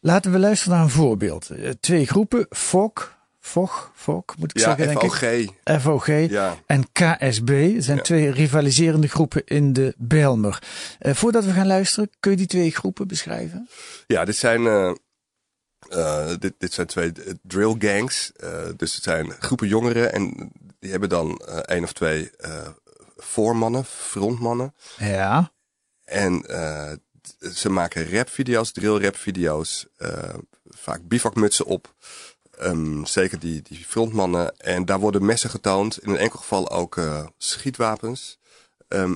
Laten 0.00 0.32
we 0.32 0.38
luisteren 0.38 0.74
naar 0.74 0.84
een 0.84 0.90
voorbeeld. 0.90 1.50
Eh, 1.50 1.70
twee 1.80 2.06
groepen, 2.06 2.46
FOK, 2.50 3.14
FOG, 3.40 3.92
FOK 3.94 4.34
moet 4.38 4.50
ik 4.50 4.58
Ja, 4.58 4.64
zeggen 4.64 4.86
denk 4.86 5.02
ik. 5.02 5.12
FOG. 5.12 5.80
FOG 5.80 6.06
Ja. 6.30 6.56
en 6.66 6.92
KSB 6.92 7.48
zijn 7.78 7.96
Ja. 7.96 8.02
twee 8.02 8.30
rivaliserende 8.30 9.08
groepen 9.08 9.44
in 9.44 9.72
de 9.72 9.94
Bijlmer. 9.98 10.62
Eh, 10.98 11.14
voordat 11.14 11.44
we 11.44 11.50
gaan 11.52 11.66
luisteren, 11.66 12.10
kun 12.20 12.30
je 12.30 12.36
die 12.36 12.46
twee 12.46 12.70
groepen 12.70 13.06
beschrijven? 13.08 13.68
Ja, 14.06 14.24
dit 14.24 14.36
zijn, 14.36 14.66
eh, 14.66 16.28
dit, 16.38 16.54
dit 16.58 16.72
zijn 16.72 16.86
twee 16.86 17.12
drill 17.42 17.74
gangs. 17.78 18.32
Dus 18.76 18.94
het 18.94 19.02
zijn 19.04 19.30
groepen 19.38 19.68
jongeren. 19.68 20.12
En 20.12 20.52
die 20.78 20.90
hebben 20.90 21.08
dan 21.08 21.36
één 21.64 21.82
of 21.82 21.92
twee 21.92 22.30
voormannen, 23.16 23.84
frontmannen. 23.84 24.74
Ja, 24.98 25.52
En 26.04 26.44
ze 27.54 27.70
maken 27.70 28.10
rapvideo's, 28.10 28.72
drill 28.72 29.00
rapvideo's. 29.00 29.86
eh 29.96 30.34
vaak 30.70 31.08
bivakmutsen 31.08 31.64
op. 31.64 31.94
Ehm, 32.58 33.04
zeker 33.04 33.38
die, 33.38 33.62
die 33.62 33.84
frontmannen. 33.84 34.58
En 34.58 34.84
daar 34.84 35.00
worden 35.00 35.24
messen 35.24 35.50
getoond. 35.50 36.02
In 36.02 36.10
een 36.10 36.16
enkel 36.16 36.38
geval 36.38 36.70
ook 36.70 36.96
eh, 36.96 37.26
schietwapens. 37.38 38.38
Ehm, 38.90 39.14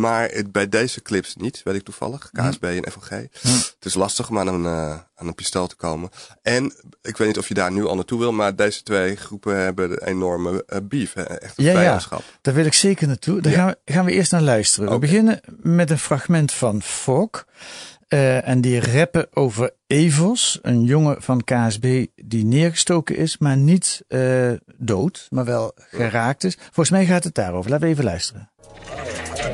maar 0.00 0.28
het, 0.28 0.52
bij 0.52 0.68
deze 0.68 1.02
clips 1.02 1.36
niet, 1.36 1.60
weet 1.64 1.74
ik 1.74 1.82
toevallig. 1.82 2.30
KSB 2.32 2.62
en 2.64 2.92
FOG. 2.92 3.08
Het 3.08 3.74
is 3.80 3.94
lastig 3.94 4.28
om 4.28 4.38
aan 4.38 4.46
een, 4.46 4.64
eh, 4.64 4.90
aan 5.14 5.26
een 5.26 5.34
pistool 5.34 5.66
te 5.66 5.76
komen. 5.76 6.10
En 6.42 6.64
ik 7.02 7.16
weet 7.16 7.26
niet 7.26 7.38
of 7.38 7.48
je 7.48 7.54
daar 7.54 7.72
nu 7.72 7.84
al 7.84 7.94
naartoe 7.94 8.18
wil. 8.18 8.32
Maar 8.32 8.56
deze 8.56 8.82
twee 8.82 9.16
groepen 9.16 9.56
hebben 9.58 9.90
een 9.90 9.98
enorme 10.08 10.64
eh, 10.66 10.78
beef. 10.82 11.12
Hè? 11.12 11.22
Echt 11.22 11.58
een 11.58 11.64
Ja, 11.64 11.70
ja. 11.70 11.76
vijandschap. 11.76 12.22
daar 12.42 12.54
wil 12.54 12.64
ik 12.64 12.72
zeker 12.74 13.06
naartoe. 13.06 13.40
Daar 13.40 13.52
Ja. 13.52 13.58
gaan, 13.58 13.74
we, 13.84 13.92
gaan 13.92 14.04
we 14.04 14.12
eerst 14.12 14.32
naar 14.32 14.42
luisteren. 14.42 14.90
We 14.90 14.98
beginnen 14.98 15.40
met 15.62 15.90
een 15.90 15.98
fragment 15.98 16.52
van 16.52 16.82
Fok. 16.82 17.44
Eh, 18.16 18.48
en 18.48 18.60
die 18.60 18.80
rappen 18.80 19.26
over 19.32 19.70
Evos, 19.86 20.58
een 20.62 20.84
jongen 20.84 21.22
van 21.22 21.44
KSB 21.44 22.06
die 22.14 22.44
neergestoken 22.44 23.16
is, 23.16 23.38
maar 23.38 23.56
niet 23.56 24.02
eh, 24.08 24.52
dood, 24.76 25.26
maar 25.30 25.44
wel 25.44 25.72
geraakt 25.76 26.44
is. 26.44 26.56
Volgens 26.60 26.90
mij 26.90 27.06
gaat 27.06 27.24
het 27.24 27.34
daarover. 27.34 27.70
Laten 27.70 27.86
we 27.86 27.92
even 27.92 28.04
luisteren. 28.04 28.50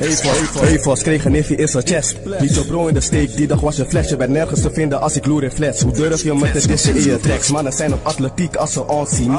Evos, 0.01 0.61
Evos 0.61 1.03
kreeg 1.03 1.25
een 1.25 1.33
niffie 1.33 1.57
in 1.57 1.69
zijn 1.69 1.87
chest. 1.87 2.17
Liet 2.25 2.51
zijn 2.51 2.67
bro 2.67 2.87
in 2.87 2.95
de 2.95 3.01
steek, 3.01 3.37
die 3.37 3.47
dag 3.47 3.61
was 3.61 3.77
je 3.77 3.85
fles. 3.85 4.09
Je 4.09 4.17
bent 4.17 4.31
nergens 4.31 4.61
te 4.61 4.71
vinden 4.71 5.01
als 5.01 5.17
ik 5.17 5.27
loer 5.27 5.43
in 5.43 5.51
flats. 5.51 5.83
Hoe 5.83 5.93
durf 5.93 6.23
je 6.23 6.35
me 6.35 6.51
te 6.51 6.67
dissen 6.67 6.97
in 6.97 7.03
je 7.03 7.21
tracks? 7.21 7.51
Mannen 7.51 7.73
zijn 7.73 7.93
op 7.93 8.05
atletiek 8.07 8.57
als 8.57 8.73
ze 8.73 8.87
ons 8.89 9.17
zien. 9.17 9.31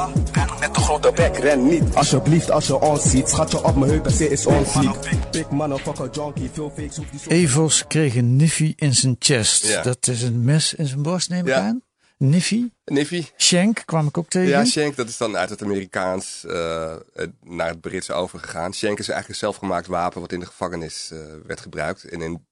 Met 0.60 0.74
de 0.74 0.80
grote 0.80 1.12
bek, 1.14 1.36
ren 1.36 1.68
niet. 1.68 1.94
Alsjeblieft, 1.94 2.50
als 2.50 2.66
je 2.66 2.80
ons 2.80 3.10
ziet. 3.10 3.28
Schat 3.28 3.50
je 3.50 3.64
op 3.64 3.76
mijn 3.76 3.90
heup 3.90 4.06
en 4.06 4.12
ze 4.12 4.30
is 4.30 4.46
ons 4.46 4.72
ziek. 4.72 4.90
Big 5.30 5.50
motherfucker 5.50 6.08
junkie, 6.12 6.50
veel 6.52 6.72
fakes 6.76 6.96
hoeft 6.96 7.10
die 7.10 7.20
zo... 7.20 7.30
Evos 7.30 7.84
kreeg 7.86 8.16
een 8.16 8.36
niffie 8.36 8.72
in 8.76 8.94
zijn 8.94 9.13
chest. 9.18 9.66
Ja. 9.66 9.82
Dat 9.82 10.06
is 10.06 10.22
een 10.22 10.44
mes 10.44 10.74
in 10.74 10.86
zijn 10.86 11.02
borst, 11.02 11.28
neem 11.28 11.40
ik 11.40 11.46
Ja. 11.46 11.60
aan. 11.60 11.82
Niffie. 12.16 12.72
Niffy? 12.84 13.24
Shank 13.36 13.82
kwam 13.84 14.06
ik 14.06 14.18
ook 14.18 14.28
tegen. 14.28 14.48
Ja, 14.48 14.64
Shank, 14.64 14.96
dat 14.96 15.08
is 15.08 15.16
dan 15.16 15.36
uit 15.36 15.50
het 15.50 15.62
Amerikaans 15.62 16.44
eh, 16.46 16.92
eh, 16.92 16.98
naar 17.42 17.68
het 17.68 17.80
Brits 17.80 18.10
overgegaan. 18.10 18.74
Shank 18.74 18.98
is 18.98 19.08
eigenlijk 19.08 19.28
een 19.28 19.34
zelfgemaakt 19.48 19.86
wapen 19.86 20.20
wat 20.20 20.32
in 20.32 20.40
de 20.40 20.46
gevangenis 20.46 21.10
eh, 21.12 21.18
werd 21.46 21.60
gebruikt. 21.60 22.04
En 22.04 22.22
in 22.22 22.46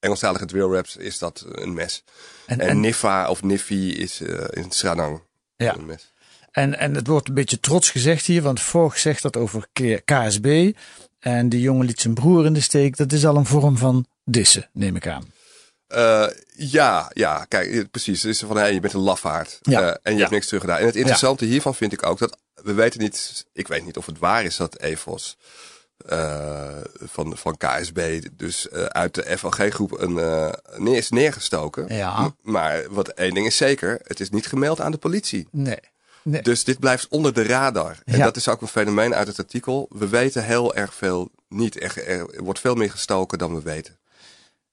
Engelstalige 0.00 0.44
drill 0.44 0.68
raps 0.70 0.96
is 0.96 1.18
dat 1.18 1.44
een 1.48 1.72
mes. 1.74 2.04
En- 2.46 2.60
En, 2.60 2.68
en- 2.68 2.80
Nifa 2.80 3.28
of 3.30 3.42
Niffy 3.42 3.74
is 3.74 4.20
eh, 4.20 4.44
in 4.50 4.70
Sranang 4.70 5.20
Ja. 5.56 5.74
een 5.74 5.86
mes. 5.86 6.12
En, 6.50 6.78
en 6.78 6.94
het 6.94 7.06
wordt 7.06 7.28
een 7.28 7.34
beetje 7.34 7.60
trots 7.60 7.90
gezegd 7.90 8.26
hier, 8.26 8.42
want 8.42 8.60
Vorig 8.60 8.98
zegt 8.98 9.22
dat 9.22 9.36
over 9.36 9.66
KSB. 10.04 10.72
En 11.18 11.48
die 11.48 11.60
jongen 11.60 11.86
liet 11.86 12.00
zijn 12.00 12.14
broer 12.14 12.46
in 12.46 12.52
de 12.52 12.60
steek. 12.60 12.96
Dat 12.96 13.12
is 13.12 13.26
al 13.26 13.36
een 13.36 13.46
vorm 13.46 13.76
van 13.76 14.06
dissen, 14.24 14.68
neem 14.72 14.96
ik 14.96 15.06
aan. 15.06 15.32
Eh, 15.88 16.26
ja, 16.56 17.10
ja, 17.12 17.44
kijk, 17.44 17.90
precies. 17.90 18.22
Het 18.22 18.30
is 18.32 18.40
van, 18.40 18.56
hey, 18.56 18.72
je 18.72 18.80
bent 18.80 18.92
een 18.92 19.00
lafaard. 19.00 19.58
Ja. 19.62 19.80
Eh, 19.80 19.86
en 19.88 19.98
je 20.02 20.12
Ja. 20.12 20.18
hebt 20.18 20.30
niks 20.30 20.46
terug 20.46 20.60
gedaan. 20.60 20.78
En 20.78 20.86
het 20.86 20.96
interessante 20.96 21.44
hiervan 21.44 21.74
vind 21.74 21.92
ik 21.92 22.06
ook 22.06 22.18
dat, 22.18 22.36
we 22.54 22.72
weten 22.72 23.00
niet, 23.00 23.46
ik 23.52 23.68
weet 23.68 23.84
niet 23.84 23.96
of 23.96 24.06
het 24.06 24.18
waar 24.18 24.44
is 24.44 24.56
dat 24.56 24.74
EFOS 24.74 25.36
eh, 26.06 26.76
van, 27.02 27.36
van 27.36 27.56
KSB, 27.56 28.20
dus 28.32 28.70
uit 28.70 29.14
de 29.14 29.38
FLG-groep, 29.38 30.00
een, 30.00 30.14
neer 30.76 30.96
is 30.96 31.10
neergestoken. 31.10 31.94
Ja. 31.94 32.34
Maar 32.42 32.84
wat 32.90 33.08
één 33.08 33.34
ding 33.34 33.46
is 33.46 33.56
zeker, 33.56 34.00
het 34.04 34.20
is 34.20 34.30
niet 34.30 34.46
gemeld 34.46 34.80
aan 34.80 34.92
de 34.92 34.98
politie. 34.98 35.48
Nee. 35.50 35.78
nee. 36.22 36.42
Dus 36.42 36.64
dit 36.64 36.78
blijft 36.78 37.08
onder 37.08 37.34
de 37.34 37.42
radar. 37.42 37.96
En 38.04 38.18
dat 38.18 38.36
is 38.36 38.48
ook 38.48 38.60
een 38.60 38.68
fenomeen 38.68 39.14
uit 39.14 39.26
het 39.26 39.38
artikel. 39.38 39.86
We 39.90 40.08
weten 40.08 40.44
heel 40.44 40.74
erg 40.74 40.94
veel 40.94 41.30
niet. 41.48 41.82
Er, 41.82 42.06
er 42.08 42.42
wordt 42.42 42.60
veel 42.60 42.74
meer 42.74 42.90
gestoken 42.90 43.38
dan 43.38 43.54
we 43.54 43.62
weten. 43.62 43.98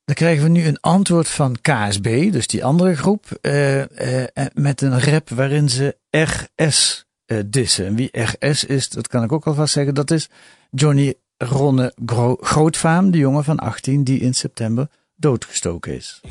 Dan 0.06 0.16
krijgen 0.16 0.44
we 0.44 0.50
nu 0.50 0.66
een 0.66 0.80
antwoord 0.80 1.28
van 1.28 1.56
KSB, 1.62 2.32
dus 2.32 2.48
die 2.48 2.66
andere 2.66 2.96
groep, 2.96 3.26
eh, 3.42 3.82
eh, 3.82 4.28
eh, 4.34 4.46
met 4.54 4.82
een 4.82 5.02
rap 5.02 5.30
waarin 5.30 5.70
ze 5.70 5.98
RS 6.10 7.06
dissen. 7.46 7.86
En 7.86 7.96
wie 7.96 8.22
RS 8.22 8.64
is, 8.64 8.90
dat 8.90 9.08
kan 9.08 9.24
ik 9.24 9.32
ook 9.32 9.46
alvast 9.46 9.74
zeggen, 9.74 9.94
dat 9.94 10.12
is 10.12 10.30
Johnny 10.72 11.14
Ronne 11.38 11.94
Gro 12.06 12.38
Grootvaam, 12.42 13.12
de 13.12 13.18
jongen 13.18 13.44
van 13.44 13.58
18 13.58 14.04
die 14.04 14.20
in 14.20 14.34
september 14.34 14.90
doodgestoken 15.16 15.96
is. 15.96 16.22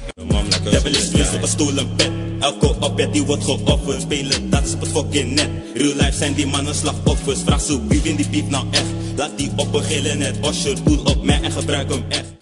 Elke 2.40 2.76
opbed 2.80 3.12
die 3.12 3.24
wordt 3.24 3.44
geofferd. 3.44 4.00
Spelen 4.00 4.50
dat 4.50 4.64
is 4.64 4.70
het 4.70 4.88
fucking 4.88 5.34
net. 5.34 5.48
Real 5.74 5.94
life 5.94 6.12
zijn 6.12 6.34
die 6.34 6.46
mannen 6.46 6.74
slachtoffers. 6.74 7.42
Vraag 7.42 7.60
zo 7.60 7.86
wie 7.86 8.00
wint 8.00 8.16
die 8.16 8.28
piep 8.28 8.48
nou 8.48 8.66
echt. 8.70 8.86
Laat 9.16 9.38
die 9.38 9.52
oppen 9.56 9.82
gillen 9.82 10.18
net. 10.18 10.38
Osher 10.40 10.84
doel 10.84 11.04
op 11.04 11.24
mij 11.24 11.42
en 11.42 11.52
gebruik 11.52 11.90
hem 11.90 12.04
echt. 12.08 12.32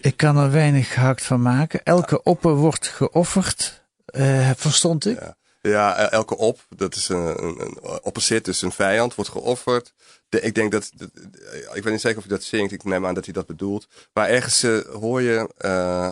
Ik 0.00 0.16
kan 0.16 0.36
er 0.36 0.50
weinig 0.50 0.92
gehakt 0.92 1.24
van 1.24 1.42
maken. 1.42 1.82
Elke 1.82 2.22
opper 2.22 2.54
wordt 2.54 2.86
geofferd, 2.86 3.82
eh, 4.04 4.50
verstond 4.56 5.06
ik. 5.06 5.20
Ja. 5.20 5.36
Ja, 5.62 6.10
elke 6.10 6.36
op, 6.36 6.66
dat 6.76 6.94
is 6.94 7.08
een, 7.08 7.42
een, 7.44 7.60
een 7.60 7.78
opposite, 8.02 8.42
dus 8.42 8.62
een 8.62 8.72
vijand, 8.72 9.14
wordt 9.14 9.30
geofferd. 9.30 9.92
De, 10.28 10.40
ik 10.40 10.54
denk 10.54 10.72
dat, 10.72 10.90
dat- 10.94 11.08
eh, 11.52 11.58
ik 11.76 11.82
weet 11.82 11.92
niet 11.92 12.00
zeker 12.00 12.18
of 12.18 12.24
hij 12.24 12.36
dat 12.36 12.42
zingt, 12.44 12.72
ik 12.72 12.84
neem 12.84 13.06
aan 13.06 13.14
dat 13.14 13.24
hij 13.24 13.32
dat 13.34 13.46
bedoelt. 13.46 13.86
Maar 14.12 14.28
ergens 14.28 14.62
eh, 14.62 14.78
hoor 14.80 15.22
je, 15.22 15.48
eh, 15.56 16.08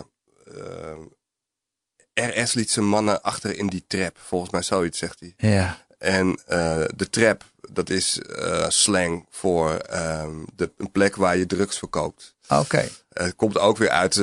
eh, 2.13 2.43
RS 2.43 2.53
liet 2.53 2.71
zijn 2.71 2.85
mannen 2.87 3.21
achter 3.21 3.57
in 3.57 3.67
die 3.67 3.83
trap. 3.87 4.17
Volgens 4.17 4.51
mij 4.51 4.61
zoiets 4.61 4.97
zegt 4.97 5.19
hij. 5.19 5.33
Ja. 5.37 5.85
En 5.97 6.39
de 6.95 7.07
trap, 7.09 7.43
dat 7.71 7.89
is 7.89 8.19
slang 8.67 9.25
voor 9.29 9.73
ehm, 9.75 10.35
de, 10.55 10.71
een 10.77 10.91
plek 10.91 11.15
waar 11.15 11.37
je 11.37 11.45
drugs 11.45 11.77
verkoopt. 11.77 12.35
Oké. 12.49 12.87
Het 13.09 13.35
komt 13.35 13.57
ook 13.57 13.77
weer 13.77 13.89
uit 13.89 14.17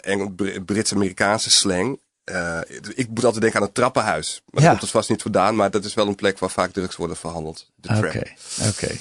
Engel, 0.00 0.28
Br- 0.28 0.60
Brits-Amerikaanse 0.60 1.50
slang. 1.50 2.00
Eh, 2.24 2.60
ik 2.94 3.08
moet 3.08 3.24
altijd 3.24 3.42
denken 3.42 3.60
aan 3.60 3.66
een 3.66 3.72
trappenhuis. 3.72 4.42
Maar 4.50 4.62
Ja. 4.62 4.70
dat 4.70 4.78
komt 4.78 4.90
vast 4.90 5.08
niet 5.08 5.22
vandaan. 5.22 5.56
Maar 5.56 5.70
dat 5.70 5.84
is 5.84 5.94
wel 5.94 6.08
een 6.08 6.14
plek 6.14 6.38
waar 6.38 6.50
vaak 6.50 6.72
drugs 6.72 6.96
worden 6.96 7.16
verhandeld. 7.16 7.70
De 7.74 7.88
Oké, 7.96 8.22
oké. 8.68 8.96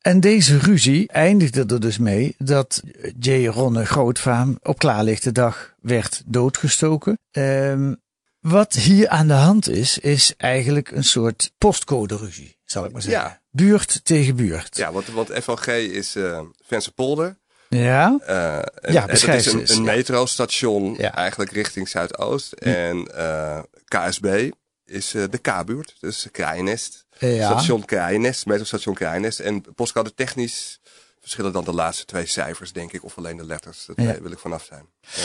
En 0.00 0.20
deze 0.20 0.58
ruzie 0.58 1.08
eindigde 1.08 1.64
er 1.68 1.80
dus 1.80 1.98
mee 1.98 2.34
dat 2.38 2.82
J. 3.18 3.46
Ronne 3.46 3.84
Grootvaam 3.86 4.58
op 4.62 4.78
klaarlichte 4.78 5.32
dag 5.32 5.74
werd 5.80 6.22
doodgestoken. 6.26 7.18
Ehm, 7.30 7.94
Wat 8.40 8.72
hier 8.72 9.08
aan 9.08 9.26
de 9.26 9.32
hand 9.32 9.68
is, 9.68 9.98
is 9.98 10.34
eigenlijk 10.36 10.90
een 10.90 11.04
soort 11.04 11.52
postcode-ruzie, 11.58 12.58
zal 12.64 12.84
ik 12.84 12.92
maar 12.92 13.02
zeggen. 13.02 13.22
Ja. 13.22 13.40
Buurt 13.50 14.00
tegen 14.04 14.36
buurt. 14.36 14.76
Ja, 14.76 14.92
want, 14.92 15.06
want 15.06 15.30
FLG 15.42 15.66
is 15.66 16.16
uh, 16.16 16.40
Vensterpolder. 16.66 17.37
Ja. 17.68 18.18
Uh, 18.28 18.56
en, 18.56 18.92
ja, 18.92 19.00
en 19.08 19.26
dat 19.26 19.34
is 19.34 19.46
een, 19.46 19.72
een 19.72 19.84
metrostation 19.84 20.94
Ja. 20.98 21.14
eigenlijk 21.14 21.50
richting 21.50 21.88
Zuidoost. 21.88 22.52
En 22.52 23.14
eh, 23.16 23.62
KSB 23.84 24.50
is 24.84 25.14
eh, 25.14 25.24
de 25.30 25.38
K-buurt, 25.38 25.94
dus 26.00 26.26
Kraaiennest. 26.32 27.06
Ja. 27.18 27.50
Station 27.50 27.84
Kraaiennest, 27.84 28.46
metrostation 28.46 28.94
Kraaiennest. 28.94 29.40
En 29.40 29.74
postcode 29.74 30.14
technisch 30.14 30.80
verschillen 31.20 31.52
dan 31.52 31.64
de 31.64 31.72
laatste 31.72 32.04
twee 32.04 32.26
cijfers, 32.26 32.72
denk 32.72 32.92
ik, 32.92 33.04
of 33.04 33.18
alleen 33.18 33.36
de 33.36 33.46
letters. 33.46 33.84
Dat 33.86 33.96
Ja. 33.96 34.20
wil 34.20 34.30
ik 34.30 34.38
vanaf 34.38 34.64
zijn. 34.64 34.86
Ja. 35.00 35.22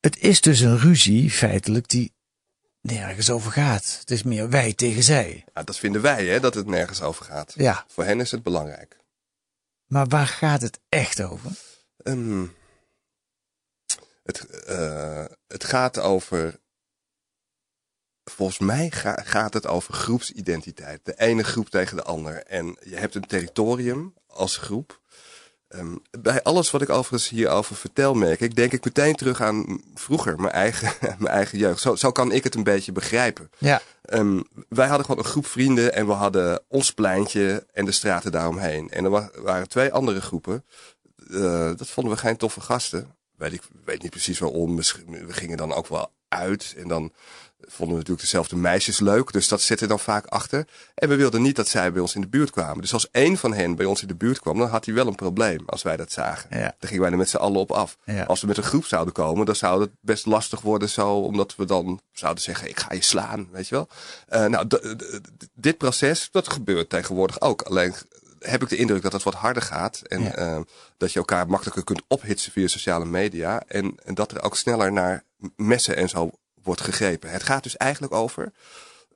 Het 0.00 0.18
is 0.18 0.40
dus 0.40 0.60
een 0.60 0.78
ruzie, 0.78 1.30
feitelijk, 1.30 1.88
die 1.88 2.12
nergens 2.80 3.30
over 3.30 3.52
gaat. 3.52 3.96
Het 4.00 4.10
is 4.10 4.22
meer 4.22 4.50
wij 4.50 4.72
tegen 4.72 5.02
zij. 5.02 5.44
Ja, 5.54 5.62
dat 5.62 5.78
vinden 5.78 6.02
wij, 6.02 6.26
hè, 6.26 6.40
dat 6.40 6.54
het 6.54 6.66
nergens 6.66 7.02
over 7.02 7.24
gaat. 7.24 7.52
Ja. 7.56 7.84
Voor 7.88 8.04
hen 8.04 8.20
is 8.20 8.30
het 8.30 8.42
belangrijk. 8.42 8.96
Maar 9.86 10.06
waar 10.06 10.26
gaat 10.26 10.60
het 10.60 10.78
echt 10.88 11.22
over? 11.22 11.50
Ehm, 12.02 12.46
het, 14.22 14.46
eh, 14.64 15.24
het 15.48 15.64
gaat 15.64 15.98
over. 15.98 16.60
Volgens 18.30 18.58
mij 18.58 18.90
ga- 18.90 19.22
gaat 19.24 19.54
het 19.54 19.66
over 19.66 19.94
groepsidentiteit. 19.94 21.00
De 21.04 21.14
ene 21.18 21.44
groep 21.44 21.68
tegen 21.68 21.96
de 21.96 22.02
ander. 22.02 22.34
En 22.44 22.76
je 22.84 22.96
hebt 22.96 23.14
een 23.14 23.26
territorium 23.26 24.14
als 24.26 24.56
groep. 24.56 25.00
Ehm, 25.68 25.96
bij 26.20 26.42
alles 26.42 26.70
wat 26.70 26.82
ik 26.82 26.88
overigens 26.90 27.28
hierover 27.28 27.76
vertel, 27.76 28.14
merk 28.14 28.40
ik, 28.40 28.54
denk 28.56 28.72
ik 28.72 28.84
meteen 28.84 29.14
terug 29.14 29.40
aan 29.40 29.82
vroeger, 29.94 30.40
mijn 30.40 30.52
eigen, 30.52 30.92
mijn 31.18 31.34
eigen 31.34 31.58
jeugd. 31.58 31.80
Zo, 31.80 31.94
zo 31.94 32.12
kan 32.12 32.32
ik 32.32 32.44
het 32.44 32.54
een 32.54 32.62
beetje 32.62 32.92
begrijpen. 32.92 33.50
Ja. 33.58 33.82
Ehm, 34.02 34.40
wij 34.68 34.86
hadden 34.86 35.06
gewoon 35.06 35.24
een 35.24 35.30
groep 35.30 35.46
vrienden 35.46 35.92
en 35.94 36.06
we 36.06 36.12
hadden 36.12 36.62
ons 36.68 36.92
pleintje 36.92 37.66
en 37.72 37.84
de 37.84 37.92
straten 37.92 38.32
daaromheen. 38.32 38.90
En 38.90 39.04
er 39.04 39.10
wa- 39.10 39.30
waren 39.34 39.68
twee 39.68 39.92
andere 39.92 40.20
groepen. 40.20 40.64
Eh, 41.32 41.70
dat 41.76 41.88
vonden 41.88 42.12
we 42.12 42.18
geen 42.18 42.36
toffe 42.36 42.60
gasten. 42.60 43.14
Weet 43.36 43.52
ik 43.52 43.62
weet 43.84 44.02
niet 44.02 44.10
precies 44.10 44.38
waarom. 44.38 44.74
Misschien- 44.74 45.26
We 45.26 45.32
gingen 45.32 45.56
dan 45.56 45.72
ook 45.72 45.86
wel 45.86 46.10
uit 46.28 46.74
en 46.76 46.88
dan 46.88 47.12
vonden 47.60 47.88
we 47.88 48.00
natuurlijk 48.00 48.20
dezelfde 48.20 48.56
meisjes 48.56 49.00
leuk. 49.00 49.32
Dus 49.32 49.48
dat 49.48 49.60
zit 49.60 49.80
er 49.80 49.88
dan 49.88 49.98
vaak 49.98 50.26
achter. 50.26 50.66
En 50.94 51.08
we 51.08 51.16
wilden 51.16 51.42
niet 51.42 51.56
dat 51.56 51.68
zij 51.68 51.92
bij 51.92 52.00
ons 52.00 52.14
in 52.14 52.20
de 52.20 52.28
buurt 52.28 52.50
kwamen. 52.50 52.80
Dus 52.80 52.92
als 52.92 53.10
één 53.10 53.36
van 53.36 53.52
hen 53.54 53.74
bij 53.74 53.86
ons 53.86 54.02
in 54.02 54.08
de 54.08 54.14
buurt 54.14 54.38
kwam, 54.40 54.58
dan 54.58 54.68
had 54.68 54.84
hij 54.84 54.94
wel 54.94 55.06
een 55.06 55.14
probleem 55.14 55.62
als 55.66 55.82
wij 55.82 55.96
dat 55.96 56.12
zagen. 56.12 56.58
Ja. 56.58 56.74
Dan 56.78 56.88
gingen 56.88 57.00
wij 57.02 57.10
er 57.10 57.16
met 57.16 57.28
z'n 57.28 57.36
allen 57.36 57.60
op 57.60 57.70
af. 57.72 57.96
Ja. 58.04 58.22
Als 58.24 58.40
we 58.40 58.46
met 58.46 58.56
een 58.56 58.62
groep 58.62 58.84
zouden 58.84 59.14
komen, 59.14 59.46
dan 59.46 59.56
zou 59.56 59.80
het 59.80 59.90
best 60.00 60.26
lastig 60.26 60.60
worden 60.60 60.88
zo, 60.88 61.14
omdat 61.16 61.56
we 61.56 61.64
dan 61.64 62.00
zouden 62.12 62.42
zeggen, 62.42 62.68
ik 62.68 62.80
ga 62.80 62.94
je 62.94 63.02
slaan, 63.02 63.48
weet 63.52 63.68
je 63.68 63.74
wel. 63.74 63.88
Eh, 64.28 64.46
nou, 64.46 64.66
dit 65.54 65.78
proces, 65.78 66.28
dat 66.30 66.52
gebeurt 66.52 66.88
tegenwoordig 66.88 67.40
ook. 67.40 67.62
Alleen 67.62 67.94
heb 68.42 68.62
ik 68.62 68.68
de 68.68 68.76
indruk 68.76 69.02
dat 69.02 69.12
het 69.12 69.22
wat 69.22 69.34
harder 69.34 69.62
gaat. 69.62 70.00
En 70.00 70.22
Ja. 70.22 70.34
eh, 70.34 70.60
dat 70.96 71.12
je 71.12 71.18
elkaar 71.18 71.46
makkelijker 71.46 71.84
kunt 71.84 72.02
ophitsen 72.08 72.52
via 72.52 72.66
sociale 72.66 73.04
media. 73.04 73.62
En, 73.66 73.94
en 74.04 74.14
dat 74.14 74.32
er 74.32 74.42
ook 74.42 74.56
sneller 74.56 74.92
naar 74.92 75.24
messen 75.56 75.96
en 75.96 76.08
zo 76.08 76.30
wordt 76.62 76.80
gegrepen. 76.80 77.30
Het 77.30 77.42
gaat 77.42 77.62
dus 77.62 77.76
eigenlijk 77.76 78.12
over, 78.12 78.52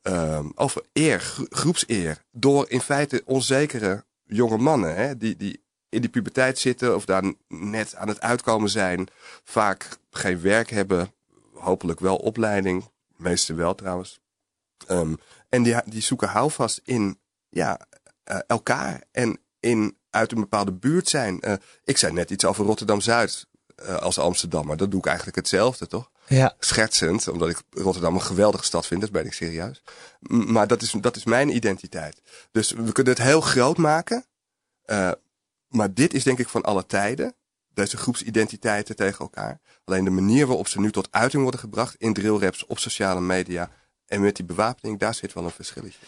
ehm, 0.03 0.47
over 0.55 0.83
eer, 0.93 1.21
gro- 1.21 1.47
groepseer. 1.49 2.23
Door 2.31 2.71
in 2.71 2.81
feite 2.81 3.23
onzekere 3.25 4.05
jonge 4.25 4.57
mannen, 4.59 4.95
hè, 4.95 5.17
die, 5.17 5.37
die 5.37 5.65
in 5.89 6.01
die 6.01 6.11
puberteit 6.11 6.59
zitten 6.59 6.95
of 6.95 7.05
daar 7.05 7.23
net 7.49 7.95
aan 7.95 8.09
het 8.09 8.21
uitkomen 8.21 8.71
zijn, 8.71 9.09
vaak 9.45 9.89
geen 10.11 10.41
werk 10.41 10.71
hebben, 10.71 11.13
hopelijk 11.55 12.01
wel 12.01 12.17
opleiding, 12.17 12.91
meeste 13.17 13.55
wel 13.55 13.75
trouwens. 13.75 14.21
Ehm, 14.87 15.15
en 15.49 15.63
die, 15.63 15.77
die 15.85 16.03
zoeken 16.03 16.29
houvast 16.29 16.81
in 16.85 17.19
ja, 17.49 17.81
eh, 18.27 18.39
elkaar 18.47 19.03
en 19.13 19.39
in 19.61 19.97
uit 20.11 20.33
een 20.33 20.41
bepaalde 20.41 20.73
buurt 20.73 21.09
zijn. 21.09 21.41
Eh, 21.41 21.53
ik 21.85 21.97
zei 21.97 22.13
net 22.13 22.31
iets 22.31 22.45
over 22.45 22.65
Rotterdam 22.65 23.01
Zuid 23.01 23.47
eh, 23.77 23.97
als 23.97 24.19
Amsterdammer. 24.19 24.77
Dat 24.77 24.91
doe 24.91 24.99
ik 25.01 25.07
eigenlijk 25.07 25.37
hetzelfde, 25.37 25.87
toch? 25.87 26.11
Ja. 26.27 26.55
Schertsend, 26.59 27.29
omdat 27.29 27.49
ik 27.49 27.63
Rotterdam 27.71 28.15
een 28.15 28.23
geweldige 28.23 28.65
stad 28.65 28.87
vind, 28.87 29.01
dat 29.01 29.11
ben 29.11 29.25
ik 29.27 29.33
serieus. 29.33 29.83
M- 30.21 30.53
Maar 30.53 30.67
dat 30.67 30.83
is, 30.83 30.91
dat 31.01 31.17
is 31.17 31.25
mijn 31.25 31.55
identiteit. 31.55 32.21
Dus 32.51 32.71
we 32.71 32.93
kunnen 32.93 33.13
het 33.13 33.23
heel 33.23 33.41
groot 33.41 33.77
maken. 33.77 34.25
maar 35.69 35.95
dit 35.95 36.15
is 36.15 36.23
denk 36.25 36.39
ik 36.39 36.49
van 36.49 36.63
alle 36.63 36.87
tijden. 36.87 37.35
Deze 37.75 37.97
groepsidentiteiten 37.97 38.97
tegen 38.97 39.19
elkaar. 39.19 39.61
Alleen 39.85 40.05
de 40.05 40.11
manier 40.11 40.47
waarop 40.47 40.69
ze 40.69 40.81
nu 40.81 40.91
tot 40.93 41.09
uiting 41.11 41.43
worden 41.43 41.61
gebracht 41.61 41.95
in 41.99 42.13
drillraps, 42.13 42.67
op 42.67 42.79
sociale 42.79 43.21
media 43.21 43.71
en 44.07 44.21
met 44.21 44.37
die 44.37 44.45
bewapening, 44.45 44.99
daar 44.99 45.15
zit 45.15 45.33
wel 45.33 45.45
een 45.45 45.51
verschilletje. 45.51 45.99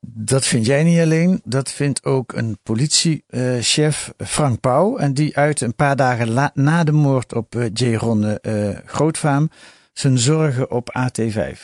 Dat 0.00 0.44
vind 0.46 0.66
jij 0.66 0.84
niet 0.84 1.00
alleen, 1.00 1.40
dat 1.44 1.70
vindt 1.70 2.04
ook 2.04 2.32
een 2.32 2.58
politiechef 2.62 4.12
Frank 4.16 4.60
Pauw. 4.60 4.96
En 4.96 5.14
die 5.14 5.36
uit 5.36 5.60
een 5.60 5.74
paar 5.74 5.96
dagen 5.96 6.50
na 6.54 6.84
de 6.84 6.92
moord 6.92 7.34
op 7.34 7.54
eh, 7.54 7.64
J. 7.72 7.94
Ronne 7.94 8.40
eh, 8.40 8.68
Grootvaam 8.84 9.50
zijn 9.92 10.18
zorgen 10.18 10.70
op 10.70 10.94
AT5. 10.98 11.58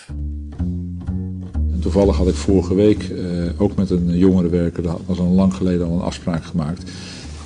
En 1.72 1.78
toevallig 1.80 2.16
had 2.16 2.28
ik 2.28 2.34
vorige 2.34 2.74
week 2.74 3.02
eh, 3.02 3.60
ook 3.60 3.76
met 3.76 3.90
een 3.90 4.18
jongerenwerker, 4.18 4.82
dat 4.82 5.00
was 5.06 5.18
al 5.18 5.26
lang 5.26 5.54
geleden 5.54 5.86
al 5.86 5.92
een 5.92 6.00
afspraak 6.00 6.44
gemaakt. 6.44 6.90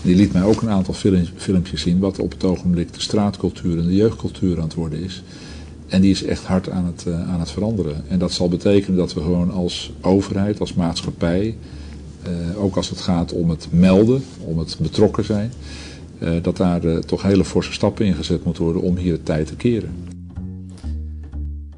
Die 0.02 0.16
liet 0.16 0.32
mij 0.32 0.42
ook 0.42 0.62
een 0.62 0.70
aantal 0.70 0.94
film- 0.94 1.26
filmpjes 1.36 1.82
zien, 1.82 1.98
wat 1.98 2.18
op 2.18 2.30
het 2.30 2.44
ogenblik 2.44 2.92
de 2.92 3.00
straatcultuur 3.00 3.78
en 3.78 3.86
de 3.86 3.94
jeugdcultuur 3.94 4.56
aan 4.56 4.64
het 4.64 4.74
worden 4.74 5.02
is. 5.02 5.22
En 5.88 6.00
die 6.00 6.10
is 6.10 6.24
echt 6.24 6.44
hard 6.44 6.70
aan 6.70 6.84
het, 6.84 7.06
eh, 7.06 7.32
aan 7.32 7.40
het 7.40 7.50
veranderen. 7.50 8.04
En 8.08 8.18
dat 8.18 8.32
zal 8.32 8.48
betekenen 8.48 8.96
dat 8.96 9.14
we 9.14 9.20
gewoon 9.20 9.50
als 9.50 9.92
overheid, 10.00 10.60
als 10.60 10.74
maatschappij, 10.74 11.56
eh, 12.22 12.62
ook 12.62 12.76
als 12.76 12.88
het 12.88 13.00
gaat 13.00 13.32
om 13.32 13.50
het 13.50 13.66
melden, 13.70 14.24
om 14.40 14.58
het 14.58 14.76
betrokken 14.80 15.24
zijn, 15.24 15.52
eh, 16.18 16.42
dat 16.42 16.56
daar 16.56 17.00
toch 17.00 17.22
hele 17.22 17.44
forse 17.44 17.72
stappen 17.72 18.06
in 18.06 18.14
gezet 18.14 18.44
moeten 18.44 18.62
worden 18.62 18.82
om 18.82 18.96
hier 18.96 19.12
de 19.12 19.22
tijd 19.22 19.46
te 19.46 19.56
keren. 19.56 20.14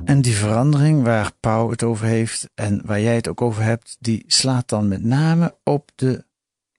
En 0.04 0.20
die 0.20 0.34
verandering 0.34 1.02
waar 1.02 1.32
Pauw 1.40 1.70
het 1.70 1.82
over 1.82 2.06
heeft 2.06 2.48
en 2.54 2.82
waar 2.84 3.00
jij 3.00 3.14
het 3.14 3.28
ook 3.28 3.42
over 3.42 3.62
hebt, 3.62 3.96
die 4.00 4.24
slaat 4.26 4.68
dan 4.68 4.88
met 4.88 5.04
name 5.04 5.54
op 5.64 5.90
de 5.94 6.24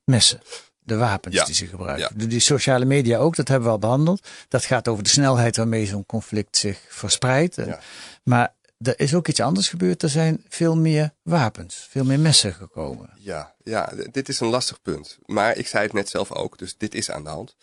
messen. 0.04 0.40
De 0.90 0.96
wapens 0.98 1.36
Ja. 1.36 1.46
die 1.46 1.56
ze 1.56 1.68
gebruiken. 1.68 2.18
De- 2.18 2.28
Die 2.28 2.40
sociale 2.40 2.86
media 2.86 3.18
ook, 3.18 3.36
dat 3.36 3.48
hebben 3.48 3.68
we 3.68 3.74
al 3.74 3.80
behandeld. 3.80 4.28
Dat 4.48 4.66
gaat 4.66 4.88
over 4.88 5.04
de 5.04 5.10
snelheid 5.10 5.56
waarmee 5.58 5.86
zo'n 5.86 6.06
conflict 6.06 6.58
zich 6.58 6.80
verspreidt. 6.90 7.56
Ja. 7.56 7.80
Maar 8.24 8.54
er 8.78 9.00
is 9.00 9.14
ook 9.14 9.28
iets 9.28 9.40
anders 9.40 9.70
gebeurd. 9.70 10.04
Er 10.04 10.10
zijn 10.10 10.46
veel 10.50 10.76
meer 10.78 11.14
wapens, 11.22 11.88
veel 11.90 12.04
meer 12.04 12.20
messen 12.20 12.54
gekomen. 12.54 13.10
Ja, 13.18 13.56
ja, 13.64 13.94
dit 14.12 14.30
is 14.30 14.40
een 14.40 14.48
lastig 14.48 14.82
punt. 14.82 15.18
Maar 15.26 15.58
ik 15.58 15.68
zei 15.68 15.84
het 15.84 15.94
net 15.94 16.10
zelf 16.10 16.32
ook, 16.32 16.58
dus 16.58 16.78
dit 16.78 16.96
is 16.96 17.12
aan 17.12 17.24
de 17.24 17.30
hand. 17.30 17.56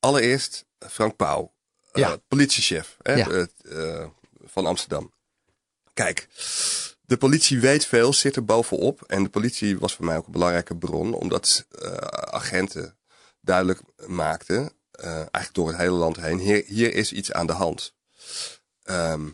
Allereerst 0.00 0.64
eh, 0.78 0.88
Frank 0.88 1.16
Pauw, 1.16 1.52
eh, 1.92 2.02
Ja. 2.02 2.16
politiechef 2.28 2.96
hè, 3.02 3.12
Ja. 3.14 3.46
eh, 3.68 4.04
van 4.44 4.66
Amsterdam. 4.66 5.12
Kijk, 5.94 6.28
de 7.10 7.16
politie 7.16 7.60
weet 7.60 7.86
veel, 7.86 8.12
zit 8.12 8.36
er 8.36 8.44
bovenop. 8.44 9.02
En 9.06 9.22
de 9.22 9.28
politie 9.28 9.78
was 9.78 9.94
voor 9.94 10.04
mij 10.04 10.16
ook 10.16 10.26
een 10.26 10.32
belangrijke 10.32 10.76
bron, 10.76 11.14
omdat 11.14 11.64
eh, 11.70 11.92
agenten 12.10 12.96
duidelijk 13.40 13.80
maakten, 14.06 14.72
eh, 14.90 15.06
eigenlijk 15.14 15.52
door 15.52 15.68
het 15.68 15.76
hele 15.76 15.90
land 15.96 16.16
heen, 16.16 16.38
hier, 16.38 16.64
hier 16.66 16.94
is 16.94 17.12
iets 17.12 17.32
aan 17.32 17.46
de 17.46 17.52
hand. 17.52 17.94
Ehm, 18.82 19.24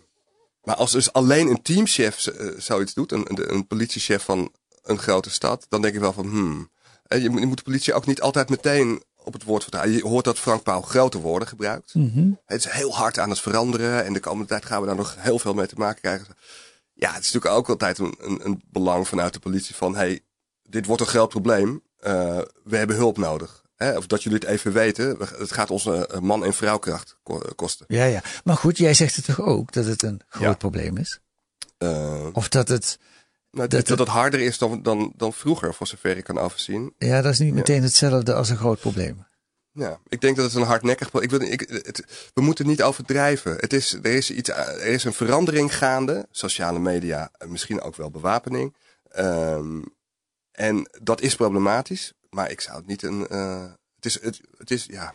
maar 0.62 0.74
als 0.76 0.92
dus 0.92 1.12
alleen 1.12 1.48
een 1.48 1.62
teamchef 1.62 2.26
eh, 2.26 2.48
zoiets 2.58 2.94
doet, 2.94 3.12
een, 3.12 3.52
een, 3.52 3.66
politiechef 3.66 4.22
van 4.22 4.52
een 4.82 4.98
grote 4.98 5.30
stad, 5.30 5.66
dan 5.68 5.82
denk 5.82 5.94
ik 5.94 6.00
wel 6.00 6.12
van, 6.12 6.26
hmm. 6.26 6.70
Eh, 7.06 7.22
Je, 7.22 7.30
moet- 7.30 7.40
je 7.40 7.46
moet 7.46 7.56
de 7.56 7.62
politie 7.64 7.94
ook 7.94 8.06
niet 8.06 8.20
altijd 8.20 8.48
meteen 8.48 9.02
op 9.16 9.32
het 9.32 9.42
woord 9.42 9.62
vertrouwen. 9.62 9.96
Je 9.96 10.02
hoort 10.06 10.24
dat 10.24 10.38
Frank 10.38 10.62
Pauw 10.62 10.80
grote 10.80 11.18
woorden 11.20 11.48
gebruikt. 11.48 11.92
Het 12.46 12.64
is 12.64 12.70
heel 12.72 12.94
hard 12.96 13.18
aan 13.18 13.30
het 13.30 13.40
veranderen 13.40 14.04
en 14.04 14.12
de 14.12 14.20
komende 14.20 14.46
tijd 14.48 14.64
gaan 14.64 14.80
we 14.80 14.86
daar 14.86 14.96
nog 14.96 15.14
heel 15.18 15.38
veel 15.38 15.54
mee 15.54 15.66
te 15.66 15.74
maken 15.74 16.00
krijgen. 16.00 16.26
Ja, 16.98 17.12
het 17.12 17.24
is 17.24 17.32
natuurlijk 17.32 17.54
ook 17.54 17.68
altijd 17.68 17.98
een, 17.98 18.14
een, 18.18 18.40
een 18.46 18.62
belang 18.70 19.08
vanuit 19.08 19.32
de 19.32 19.38
politie 19.38 19.74
van, 19.74 19.96
hey, 19.96 20.20
dit 20.62 20.86
wordt 20.86 21.02
een 21.02 21.08
groot 21.08 21.28
probleem. 21.28 21.82
Eh, 21.98 22.38
we 22.64 22.76
hebben 22.76 22.96
hulp 22.96 23.18
nodig. 23.18 23.64
Hè? 23.76 23.96
Of 23.96 24.06
dat 24.06 24.22
jullie 24.22 24.38
het 24.38 24.48
even 24.48 24.72
weten. 24.72 25.18
We- 25.18 25.34
Het 25.38 25.52
gaat 25.52 25.70
ons 25.70 25.86
eh, 25.86 26.18
man- 26.20 26.44
en 26.44 26.54
vrouwkracht 26.54 27.18
ko- 27.22 27.42
kosten. 27.56 27.86
Ja, 27.88 28.04
ja. 28.04 28.22
Maar 28.44 28.56
goed, 28.56 28.78
jij 28.78 28.94
zegt 28.94 29.16
het 29.16 29.24
toch 29.24 29.40
ook 29.40 29.72
dat 29.72 29.84
het 29.84 30.02
een 30.02 30.20
groot 30.28 30.42
Ja. 30.42 30.54
probleem 30.54 30.96
is? 30.96 31.20
Eh, 31.78 32.26
Of 32.32 32.48
dat 32.48 32.68
het, 32.68 32.98
nou, 33.50 33.68
dat 33.68 33.86
dat, 33.86 33.98
het 33.98 34.08
harder 34.08 34.40
is 34.40 34.58
dan, 34.58 34.82
dan, 34.82 35.12
dan 35.16 35.32
vroeger, 35.32 35.74
voor 35.74 35.86
zover 35.86 36.16
ik 36.16 36.24
kan 36.24 36.38
overzien. 36.38 36.94
ja, 36.98 37.22
dat 37.22 37.32
is 37.32 37.38
niet 37.38 37.54
meteen 37.54 37.82
hetzelfde 37.82 38.34
als 38.34 38.48
een 38.48 38.56
groot 38.56 38.80
probleem. 38.80 39.25
Ja, 39.76 40.00
ik 40.08 40.20
denk 40.20 40.36
dat 40.36 40.44
het 40.44 40.54
een 40.54 40.66
hardnekkig 40.66 41.12
ik 41.12 41.30
wil, 41.30 41.40
ik, 41.40 41.60
het, 41.60 42.30
We 42.34 42.40
moeten 42.40 42.66
niet 42.66 42.82
overdrijven. 42.82 43.56
Het 43.56 43.72
is, 43.72 43.92
er, 43.92 44.06
is 44.06 44.30
iets, 44.30 44.48
er 44.48 44.86
is 44.86 45.04
een 45.04 45.12
verandering 45.12 45.76
gaande. 45.76 46.26
Sociale 46.30 46.78
media, 46.78 47.30
eh, 47.32 47.48
misschien 47.48 47.80
ook 47.80 47.96
wel 47.96 48.10
bewapening. 48.10 48.76
Ehm, 49.08 49.82
en 50.52 50.88
dat 51.02 51.20
is 51.20 51.34
problematisch. 51.36 52.12
Maar 52.30 52.50
ik 52.50 52.60
zou 52.60 52.76
het 52.76 52.86
niet 52.86 53.02
een. 53.02 53.28
eh, 53.28 53.64
het, 53.94 54.04
is, 54.04 54.20
het, 54.22 54.40
het 54.58 54.70
is, 54.70 54.84
ja. 54.84 55.14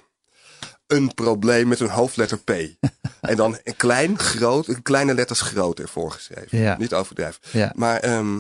een 0.88 1.14
probleem 1.14 1.68
met 1.68 1.80
een 1.80 1.90
hoofdletter 1.90 2.40
P. 2.40 2.50
en 3.22 3.36
dan 3.36 3.58
een 3.64 3.76
klein, 3.76 4.20
groot, 4.20 4.68
een 4.68 4.82
kleine 4.82 5.14
letters 5.14 5.42
groot 5.42 5.80
ervoor 5.80 6.12
geschreven. 6.12 6.58
Ja. 6.58 6.78
Niet 6.78 6.94
overdrijven. 6.94 7.42
Ja. 7.52 7.72
Maar, 7.76 8.00
ehm 8.00 8.40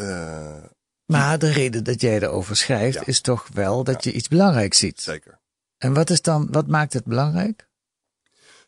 eh, 0.00 0.64
Maar 1.10 1.38
de 1.38 1.52
reden 1.52 1.84
dat 1.84 2.00
jij 2.00 2.16
erover 2.22 2.56
schrijft 2.56 2.94
Ja. 2.94 3.06
is 3.06 3.20
toch 3.20 3.48
wel 3.52 3.84
dat 3.84 4.04
je 4.04 4.12
iets 4.12 4.28
belangrijks 4.28 4.78
ziet. 4.78 5.00
zeker. 5.00 5.38
En 5.78 5.94
wat 5.94 6.10
is 6.10 6.22
dan, 6.22 6.48
wat 6.50 6.66
maakt 6.66 6.92
het 6.92 7.04
belangrijk? 7.04 7.68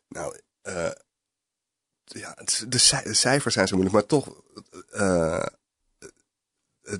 Nou, 0.08 0.38
eh, 0.62 0.90
ja, 2.04 2.36
de 2.68 2.78
cijfers 3.14 3.54
zijn 3.54 3.68
zo 3.68 3.76
moeilijk, 3.76 3.94
maar 3.94 4.06
toch, 4.06 4.42
eh, 4.90 5.46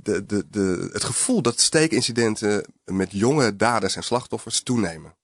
de, 0.02 0.26
de, 0.26 0.44
de, 0.50 0.88
het 0.92 1.04
gevoel 1.04 1.42
dat 1.42 1.60
steekincidenten 1.60 2.66
met 2.84 3.12
jonge 3.12 3.56
daders 3.56 3.96
en 3.96 4.02
slachtoffers 4.02 4.62
toenemen. 4.62 5.16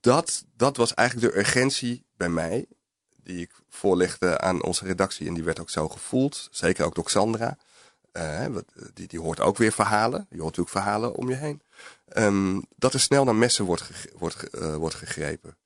Dat, 0.00 0.44
dat 0.56 0.76
was 0.76 0.94
eigenlijk 0.94 1.32
de 1.32 1.38
urgentie 1.38 2.06
bij 2.16 2.28
mij, 2.28 2.66
die 3.22 3.40
ik 3.40 3.50
voorlegde 3.68 4.38
aan 4.40 4.62
onze 4.62 4.84
redactie. 4.84 5.26
En 5.26 5.34
die 5.34 5.44
werd 5.44 5.60
ook 5.60 5.70
zo 5.70 5.88
gevoeld, 5.88 6.48
zeker 6.50 6.84
ook 6.84 6.94
door 6.94 7.10
Sandra. 7.10 7.58
Eh, 8.16 8.46
wat- 8.46 8.64
die, 8.94 9.06
die 9.08 9.20
hoort 9.20 9.40
ook 9.40 9.56
weer 9.56 9.72
verhalen. 9.72 10.26
Je 10.30 10.40
hoort 10.40 10.56
natuurlijk 10.56 10.76
verhalen 10.84 11.14
om 11.14 11.28
je 11.28 11.34
heen. 11.34 11.62
Ehm, 12.08 12.60
dat 12.76 12.94
er 12.94 13.00
snel 13.00 13.24
naar 13.24 13.34
messen 13.34 13.64
wordt, 13.64 13.84
wordt, 14.18 14.50
eh, 14.50 14.74
wordt 14.76 14.94
gegrepen. 14.94 15.56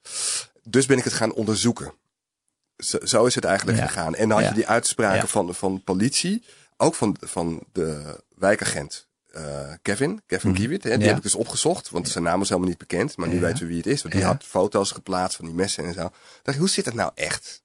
Dus 0.62 0.86
ben 0.86 0.98
ik 0.98 1.04
het 1.04 1.12
gaan 1.12 1.32
onderzoeken. 1.32 1.92
Zo, 2.76 2.98
zo 3.02 3.24
is 3.26 3.34
het 3.34 3.44
eigenlijk 3.44 3.78
Ja. 3.78 3.86
gegaan. 3.86 4.14
En 4.14 4.28
dan 4.28 4.36
had 4.36 4.40
Ja. 4.40 4.48
je 4.48 4.54
die 4.54 4.66
uitspraken 4.68 5.20
Ja. 5.20 5.26
van, 5.26 5.54
van 5.54 5.82
politie, 5.84 6.44
ook 6.76 6.94
van, 6.94 7.16
van 7.20 7.62
de 7.72 8.20
wijkagent 8.36 9.08
eh, 9.30 9.72
Kevin, 9.82 10.22
Kevin 10.26 10.50
Mhm. 10.50 10.58
Kiewit. 10.58 10.82
Hè, 10.84 10.98
die 10.98 11.06
heb 11.06 11.16
ik 11.16 11.22
dus 11.22 11.34
opgezocht, 11.34 11.90
want 11.90 12.08
zijn 12.08 12.24
naam 12.24 12.38
was 12.38 12.48
helemaal 12.48 12.68
niet 12.70 12.78
bekend. 12.78 13.16
Maar 13.16 13.28
nu 13.28 13.40
weten 13.40 13.58
we 13.60 13.66
wie 13.66 13.76
het 13.76 13.86
is, 13.86 14.02
want 14.02 14.14
die 14.14 14.24
had 14.24 14.44
foto's 14.44 14.90
geplaatst 14.90 15.36
van 15.36 15.44
die 15.44 15.54
messen 15.54 15.84
en 15.84 15.94
zo. 15.94 16.04
Ik 16.06 16.12
dacht, 16.42 16.58
hoe 16.58 16.68
zit 16.68 16.84
het 16.84 16.94
nou 16.94 17.10
echt? 17.14 17.62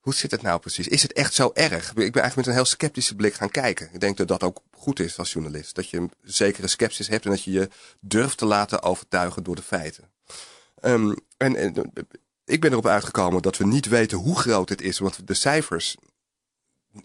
Hoe 0.00 0.14
zit 0.14 0.30
het 0.30 0.42
nou 0.42 0.60
precies? 0.60 0.88
Is 0.88 1.02
het 1.02 1.12
echt 1.12 1.34
zo 1.34 1.50
erg? 1.54 1.88
Ik 1.88 1.94
ben 1.94 2.04
eigenlijk 2.04 2.36
met 2.36 2.46
een 2.46 2.52
heel 2.52 2.64
sceptische 2.64 3.14
blik 3.14 3.34
gaan 3.34 3.50
kijken. 3.50 3.88
Ik 3.92 4.00
denk 4.00 4.16
dat 4.16 4.28
dat 4.28 4.42
ook 4.42 4.62
goed 4.70 5.00
is 5.00 5.18
als 5.18 5.32
journalist. 5.32 5.74
Dat 5.74 5.88
je 5.88 5.96
een 5.96 6.12
zekere 6.22 6.66
sceptisch 6.66 7.08
hebt 7.08 7.24
en 7.24 7.30
dat 7.30 7.42
je 7.42 7.50
je 7.50 7.68
durft 8.00 8.38
te 8.38 8.44
laten 8.44 8.82
overtuigen 8.82 9.42
door 9.42 9.56
de 9.56 9.62
feiten. 9.62 10.10
Ehm, 10.80 11.14
en, 11.36 11.56
en 11.56 11.92
ik 12.44 12.60
ben 12.60 12.70
erop 12.70 12.86
uitgekomen 12.86 13.42
dat 13.42 13.56
we 13.56 13.66
niet 13.66 13.88
weten 13.88 14.18
hoe 14.18 14.38
groot 14.38 14.68
het 14.68 14.80
is. 14.80 14.98
Want 14.98 15.26
de 15.26 15.34
cijfers, 15.34 15.96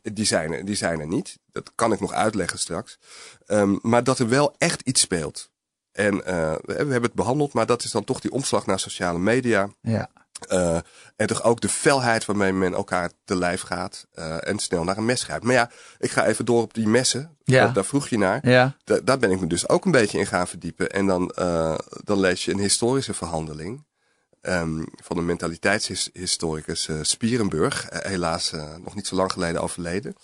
die 0.01 0.25
zijn 0.25 0.53
er, 0.53 0.65
die 0.65 0.75
zijn 0.75 0.99
er 0.99 1.07
niet. 1.07 1.37
Dat 1.51 1.71
kan 1.75 1.91
ik 1.91 1.99
nog 1.99 2.11
uitleggen 2.11 2.59
straks. 2.59 2.97
Ehm, 3.45 3.75
maar 3.81 4.03
dat 4.03 4.19
er 4.19 4.29
wel 4.29 4.55
echt 4.57 4.81
iets 4.81 5.01
speelt. 5.01 5.49
En 5.91 6.25
eh, 6.25 6.55
we 6.61 6.73
hebben 6.73 7.01
het 7.01 7.13
behandeld, 7.13 7.53
maar 7.53 7.65
dat 7.65 7.83
is 7.83 7.91
dan 7.91 8.03
toch 8.03 8.19
die 8.19 8.31
omslag 8.31 8.65
naar 8.65 8.79
sociale 8.79 9.19
media. 9.19 9.69
Ja. 9.81 10.09
Eh, 10.39 10.77
en 11.15 11.27
toch 11.27 11.43
ook 11.43 11.61
de 11.61 11.69
felheid 11.69 12.25
waarmee 12.25 12.53
men 12.53 12.73
elkaar 12.73 13.11
te 13.25 13.35
lijf 13.35 13.61
gaat 13.61 14.05
eh, 14.13 14.47
en 14.47 14.59
snel 14.59 14.83
naar 14.83 14.97
een 14.97 15.05
mes 15.05 15.23
grijpt. 15.23 15.43
Maar 15.43 15.53
ja, 15.53 15.69
ik 15.99 16.11
ga 16.11 16.25
even 16.25 16.45
door 16.45 16.61
op 16.61 16.73
die 16.73 16.87
messen. 16.87 17.37
Ja. 17.43 17.67
Daar, 17.67 17.85
vroeg 17.85 18.07
je 18.07 18.17
naar. 18.17 18.49
Ja. 18.49 18.75
Da- 18.83 18.99
daar 19.03 19.17
ben 19.17 19.31
ik 19.31 19.39
me 19.39 19.47
dus 19.47 19.69
ook 19.69 19.85
een 19.85 19.91
beetje 19.91 20.17
in 20.19 20.27
gaan 20.27 20.47
verdiepen. 20.47 20.89
En 20.91 21.05
dan, 21.07 21.29
eh, 21.29 21.77
dan 22.03 22.19
lees 22.19 22.45
je 22.45 22.51
een 22.51 22.59
historische 22.59 23.13
verhandeling 23.13 23.85
ehm, 24.41 24.83
van 25.03 25.17
een 25.17 25.25
mentaliteitshistoricus 25.25 26.89
Spierenburg. 27.01 27.87
helaas 27.89 28.51
nog 28.83 28.95
niet 28.95 29.07
zo 29.07 29.15
lang 29.15 29.31
geleden 29.31 29.61
overleden. 29.61 30.15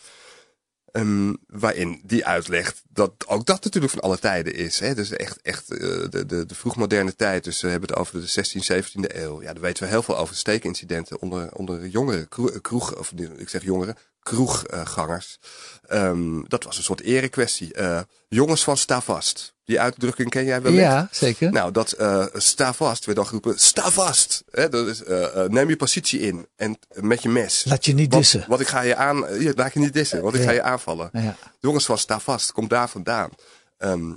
Ehm, 0.92 1.34
waarin 1.48 2.02
die 2.04 2.26
uitlegt 2.26 2.84
dat 2.90 3.12
ook 3.28 3.46
dat 3.46 3.64
natuurlijk 3.64 3.94
van 3.94 4.02
alle 4.02 4.20
tijden 4.20 4.54
is. 4.54 4.80
Hè? 4.80 4.96
Dus 4.96 5.12
echt, 5.12 5.42
echt 5.42 5.72
eh, 5.72 5.80
de, 6.10 6.26
de, 6.26 6.46
de 6.46 6.56
vroegmoderne 6.56 7.16
tijd. 7.16 7.44
Dus 7.44 7.62
we 7.62 7.68
hebben 7.68 7.90
het 7.90 7.98
over 7.98 8.22
de 8.22 8.28
16e, 8.28 8.84
17e 8.84 9.16
eeuw. 9.16 9.42
Ja, 9.42 9.54
daar 9.54 9.62
weten 9.62 9.84
we 9.84 9.90
heel 9.90 10.04
veel 10.04 10.18
over 10.18 10.36
steekincidenten 10.36 11.22
onder, 11.22 11.54
onder 11.54 11.88
jongeren, 11.88 12.28
kroeg 12.62 12.98
of 12.98 13.12
ik 13.38 13.50
zeg 13.50 13.64
jongeren, 13.64 13.96
kroeggangers. 14.24 15.40
Ehm, 15.88 16.42
dat 16.48 16.64
was 16.64 16.78
een 16.78 16.84
soort 16.84 17.02
erekwestie. 17.02 17.74
Eh, 17.74 18.00
jongens 18.28 18.64
van 18.64 18.78
sta 18.78 19.02
vast. 19.02 19.54
Die 19.66 19.80
uitdrukking 19.80 20.30
ken 20.30 20.46
jij 20.46 20.62
wel? 20.62 20.72
Ja, 20.72 21.08
zeker. 21.12 21.52
Nou, 21.52 21.72
dat 21.72 21.92
eh, 21.92 22.26
sta 22.34 22.74
vast 22.74 23.06
werd 23.06 23.18
dan 23.18 23.26
geroepen. 23.28 23.60
Sta 23.60 23.92
vast! 23.92 24.44
Hè, 24.52 24.70
dat 24.70 24.88
is, 24.88 25.04
eh, 25.04 25.44
neem 25.44 25.70
je 25.70 25.76
positie 25.76 26.20
in. 26.20 26.48
En 26.56 26.80
met 27.00 27.22
je 27.22 27.30
mes. 27.30 27.64
Laat 27.66 27.86
je 27.86 27.94
niet 27.94 28.12
dissen. 28.12 28.46
Want 28.48 28.62
ik 28.62 28.68
ga 28.68 28.82
je 28.82 28.96
aan. 28.96 29.40
ja, 29.40 29.52
laat 29.56 29.74
je 29.74 29.80
niet 29.80 29.94
dissen. 29.94 30.22
Want 30.22 30.34
ik 30.36 30.42
Ja. 30.42 30.48
ga 30.48 30.54
je 30.54 30.62
aanvallen. 30.62 31.10
Ja. 31.14 31.36
Jongens 31.60 31.86
van 31.86 31.98
sta 31.98 32.20
vast. 32.20 32.52
Komt 32.52 32.70
daar 32.70 32.90
vandaan. 32.90 33.30
Ehm, 33.78 34.14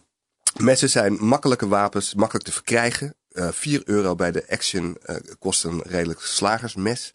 messen 0.56 0.90
zijn 0.90 1.12
makkelijke 1.20 1.68
wapens. 1.68 2.14
Makkelijk 2.14 2.44
te 2.46 2.52
verkrijgen. 2.52 3.14
Eh 3.28 3.48
4 3.52 3.82
euro 3.84 4.14
bij 4.14 4.30
de 4.32 4.44
Action 4.48 4.98
kost 5.38 5.64
een 5.64 5.82
redelijk 5.84 6.20
slagersmes. 6.20 7.12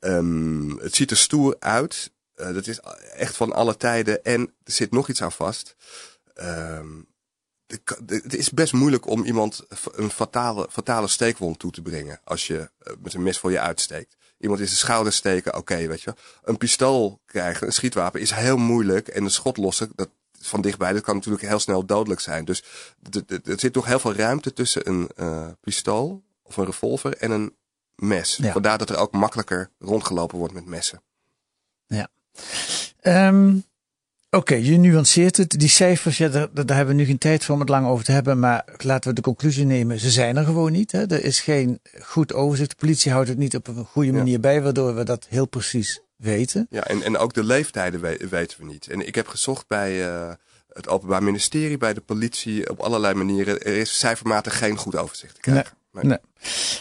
Ehm, 0.00 0.70
het 0.70 0.94
ziet 0.94 1.10
er 1.10 1.16
stoer 1.16 1.56
uit. 1.58 2.10
Eh, 2.36 2.54
dat 2.54 2.66
is 2.66 2.80
echt 3.14 3.36
van 3.36 3.52
alle 3.52 3.76
tijden. 3.76 4.24
En 4.24 4.40
er 4.64 4.72
zit 4.72 4.90
nog 4.90 5.08
iets 5.08 5.22
aan 5.22 5.32
vast. 5.32 5.76
Ehm, 6.34 6.88
de 7.66 7.80
de- 8.04 8.20
het 8.22 8.34
is 8.34 8.50
best 8.50 8.72
moeilijk 8.72 9.06
om 9.06 9.24
iemand 9.24 9.62
een 9.92 10.10
fatale, 10.10 10.66
fatale 10.70 11.08
steekwond 11.08 11.58
toe 11.58 11.70
te 11.72 11.82
brengen. 11.82 12.20
Als 12.24 12.46
je 12.46 12.70
eh, 12.78 12.92
met 13.02 13.14
een 13.14 13.22
mes 13.22 13.38
voor 13.38 13.50
je 13.50 13.60
uitsteekt. 13.60 14.16
Iemand 14.38 14.60
in 14.60 14.66
zijn 14.66 14.78
schouder 14.78 15.12
steken, 15.12 15.56
oké, 15.56 15.86
weet 15.86 16.02
je. 16.02 16.04
wel. 16.14 16.24
Een 16.44 16.56
pistool 16.58 17.20
krijgen, 17.26 17.66
een 17.66 17.72
schietwapen, 17.72 18.20
is 18.20 18.30
heel 18.30 18.56
moeilijk. 18.56 19.08
En 19.08 19.24
een 19.24 19.30
schot 19.30 19.56
lossen, 19.56 19.92
dat 19.94 20.08
van 20.40 20.60
dichtbij, 20.60 20.92
dat 20.92 21.02
kan 21.02 21.14
natuurlijk 21.14 21.44
heel 21.44 21.58
snel 21.58 21.86
dodelijk 21.86 22.20
zijn. 22.20 22.44
Dus 22.44 22.62
er 23.44 23.58
zit 23.60 23.74
nog 23.74 23.86
heel 23.86 23.98
veel 23.98 24.14
ruimte 24.14 24.52
tussen 24.52 24.88
een 24.88 25.08
eh, 25.16 25.48
pistool 25.60 26.24
of 26.42 26.56
een 26.56 26.64
revolver 26.64 27.16
en 27.16 27.30
een 27.30 27.56
mes. 27.94 28.36
Ja. 28.36 28.52
Vandaar 28.52 28.78
dat 28.78 28.90
er 28.90 28.96
ook 28.96 29.12
makkelijker 29.12 29.70
rondgelopen 29.78 30.38
wordt 30.38 30.54
met 30.54 30.66
messen. 30.66 31.02
Ja. 31.86 32.08
Ehm, 33.00 33.54
Oké, 34.30 34.54
je 34.54 34.76
nuanceert 34.78 35.36
het. 35.36 35.50
Die 35.50 35.68
cijfers, 35.68 36.18
ja, 36.18 36.28
daar, 36.28 36.48
daar 36.52 36.76
hebben 36.76 36.94
we 36.94 37.00
nu 37.00 37.06
geen 37.06 37.18
tijd 37.18 37.44
voor 37.44 37.54
om 37.54 37.60
het 37.60 37.68
lang 37.68 37.86
over 37.86 38.04
te 38.04 38.12
hebben. 38.12 38.38
Maar 38.38 38.64
laten 38.76 39.08
we 39.08 39.14
de 39.14 39.20
conclusie 39.22 39.64
nemen, 39.64 39.98
ze 40.00 40.10
zijn 40.10 40.36
er 40.36 40.44
gewoon 40.44 40.72
niet. 40.72 40.92
Hè. 40.92 41.06
Er 41.06 41.24
is 41.24 41.40
geen 41.40 41.80
goed 42.02 42.32
overzicht. 42.34 42.70
De 42.70 42.76
politie 42.76 43.12
houdt 43.12 43.28
het 43.28 43.38
niet 43.38 43.56
op 43.56 43.66
een 43.68 43.84
goede 43.84 44.12
manier 44.12 44.40
bij, 44.40 44.62
waardoor 44.62 44.94
we 44.94 45.02
dat 45.04 45.26
heel 45.28 45.46
precies 45.46 46.00
weten. 46.16 46.66
Ja, 46.70 46.84
en, 46.84 47.02
en 47.02 47.16
ook 47.18 47.34
de 47.34 47.44
leeftijden 47.44 48.00
we- 48.00 48.26
weten 48.30 48.58
we 48.60 48.64
niet. 48.66 48.86
En 48.86 49.06
ik 49.06 49.14
heb 49.14 49.26
gezocht 49.28 49.66
bij 49.68 50.06
eh, 50.08 50.30
het 50.72 50.88
Openbaar 50.88 51.22
Ministerie, 51.22 51.78
bij 51.78 51.94
de 51.94 52.00
politie, 52.00 52.70
op 52.70 52.80
allerlei 52.80 53.14
manieren. 53.14 53.60
Er 53.62 53.76
is 53.76 53.98
cijfermatig 53.98 54.58
geen 54.58 54.76
goed 54.76 54.96
overzicht 54.96 55.34
te 55.34 55.40
krijgen. 55.40 55.72
Nee. 55.72 55.85
Nee. 56.04 56.18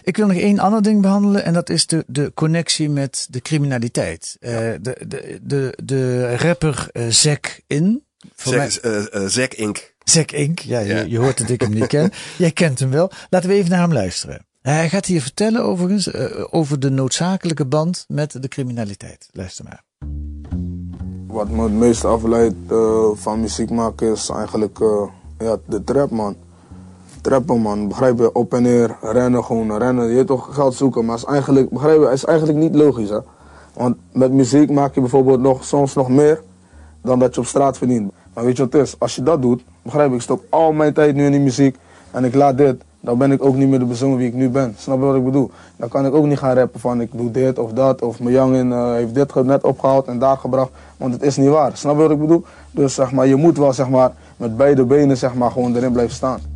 Ik 0.04 0.17
wil 0.17 0.28
nog 0.28 0.38
één 0.38 0.60
ander 0.60 0.82
ding 0.82 1.01
behandelen 1.01 1.43
en 1.43 1.54
dat 1.54 1.69
is 1.69 1.88
de, 1.88 2.04
de 2.08 2.32
connectie 2.34 2.89
met 2.89 3.28
de 3.30 3.41
criminaliteit. 3.41 4.38
Eh, 4.39 4.51
de, 4.82 4.97
de, 5.08 5.39
de, 5.41 5.78
de 5.84 6.36
rapper 6.38 6.88
eh 6.91 7.08
Zack 7.08 7.60
In. 7.67 8.04
Mij- 8.49 8.69
Zeg, 8.69 8.78
eh, 9.10 9.25
Zack 9.25 9.54
Inc. 9.54 9.93
Zack 10.04 10.32
Inc. 10.32 10.60
Ja, 10.60 10.80
je, 10.80 10.93
Ja. 10.93 11.01
je 11.01 11.17
hoort 11.17 11.38
dat 11.38 11.49
ik 11.49 11.62
hem 11.62 11.73
niet 11.73 11.88
ken. 11.88 12.12
Jij 12.38 12.51
kent 12.51 12.80
hem 12.80 12.89
wel. 12.91 13.12
Laten 13.30 13.49
we 13.49 13.56
even 13.56 13.69
naar 13.69 13.82
hem 13.82 13.93
luisteren. 13.93 14.45
Hij 14.62 14.89
gaat 14.89 15.06
hier 15.06 15.21
vertellen 15.21 15.63
overigens 15.63 16.12
eh, 16.12 16.43
over 16.49 16.80
de 16.80 16.89
noodzakelijke 16.89 17.65
band 17.65 18.06
met 18.08 18.41
de 18.41 18.47
criminaliteit. 18.47 19.30
Luister 19.32 19.63
maar. 19.65 19.84
Wat 21.28 21.49
me 21.49 21.63
het 21.63 21.71
meest 21.71 22.06
afleidt 22.06 22.56
eh, 22.69 23.10
van 23.13 23.39
muziek 23.39 23.69
maken 23.69 24.12
is 24.12 24.30
eigenlijk 24.30 24.80
eh, 24.80 25.08
ja, 25.39 25.58
de 25.67 25.84
trap, 25.84 26.10
man. 26.10 26.36
Trappen, 27.25 27.61
man. 27.61 27.88
Begrijp 27.88 28.17
je? 28.17 28.33
Op 28.33 28.53
en 28.53 28.61
neer, 28.61 28.97
rennen, 29.01 29.43
gewoon 29.43 29.77
rennen. 29.77 30.07
Je 30.07 30.15
weet 30.15 30.27
toch 30.27 30.49
geld 30.51 30.73
zoeken, 30.73 31.05
maar 31.05 31.15
is 31.15 31.25
eigenlijk, 31.25 31.69
begrijp 31.69 32.01
je, 32.01 32.09
is 32.11 32.25
eigenlijk 32.25 32.57
niet 32.57 32.75
logisch, 32.75 33.09
hè. 33.09 33.19
Want 33.73 33.95
met 34.11 34.31
muziek 34.31 34.71
maak 34.71 34.93
je 34.95 34.99
bijvoorbeeld 34.99 35.39
nog, 35.39 35.63
soms 35.63 35.93
nog 35.93 36.09
meer 36.09 36.41
dan 37.01 37.19
dat 37.19 37.35
je 37.35 37.41
op 37.41 37.47
straat 37.47 37.77
verdient. 37.77 38.11
Maar 38.33 38.43
weet 38.43 38.57
je 38.57 38.63
wat 38.63 38.73
het 38.73 38.81
is? 38.81 38.95
Als 38.99 39.15
je 39.15 39.23
dat 39.23 39.41
doet, 39.41 39.63
begrijp 39.81 40.09
je, 40.09 40.15
ik 40.15 40.21
stop 40.21 40.43
al 40.49 40.71
mijn 40.71 40.93
tijd 40.93 41.15
nu 41.15 41.25
in 41.25 41.31
die 41.31 41.39
muziek 41.39 41.77
en 42.11 42.23
ik 42.23 42.35
laat 42.35 42.57
dit, 42.57 42.75
dan 42.99 43.17
ben 43.17 43.31
ik 43.31 43.43
ook 43.43 43.55
niet 43.55 43.69
meer 43.69 43.79
de 43.79 43.85
persoon 43.85 44.17
wie 44.17 44.27
ik 44.27 44.33
nu 44.33 44.49
ben. 44.49 44.75
Snap 44.77 44.99
je 44.99 45.05
wat 45.05 45.15
ik 45.15 45.25
bedoel? 45.25 45.51
Dan 45.75 45.89
kan 45.89 46.05
ik 46.05 46.13
ook 46.13 46.25
niet 46.25 46.39
gaan 46.39 46.55
rappen 46.55 46.79
van 46.79 47.01
ik 47.01 47.09
doe 47.11 47.31
dit 47.31 47.59
of 47.59 47.71
dat, 47.71 48.01
of 48.01 48.19
mijn 48.19 48.35
jongen 48.35 48.71
eh, 48.71 48.91
heeft 48.91 49.15
dit 49.15 49.35
net 49.43 49.63
opgehaald 49.63 50.07
en 50.07 50.19
daar 50.19 50.38
gebracht, 50.38 50.71
want 50.97 51.13
het 51.13 51.21
is 51.21 51.38
niet 51.38 51.49
waar. 51.49 51.77
Snap 51.77 51.95
je 51.95 52.01
wat 52.01 52.11
ik 52.11 52.19
bedoel? 52.19 52.45
Dus 52.71 52.93
zeg 52.93 53.11
maar, 53.11 53.27
je 53.27 53.35
moet 53.35 53.57
wel 53.57 53.73
zeg 53.73 53.89
maar, 53.89 54.11
met 54.38 54.57
beide 54.57 54.83
benen 54.83 55.17
zeg 55.17 55.35
maar, 55.35 55.51
gewoon 55.51 55.75
erin 55.75 55.91
blijven 55.91 56.15
staan. 56.15 56.53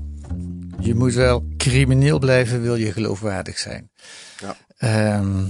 Je 0.82 0.96
moet 0.96 1.14
wel 1.14 1.48
crimineel 1.58 2.20
blijven, 2.20 2.62
wil 2.62 2.76
je 2.76 2.92
geloofwaardig 2.92 3.58
zijn. 3.58 3.92
Ja. 4.40 4.58
Ehm, 4.78 5.46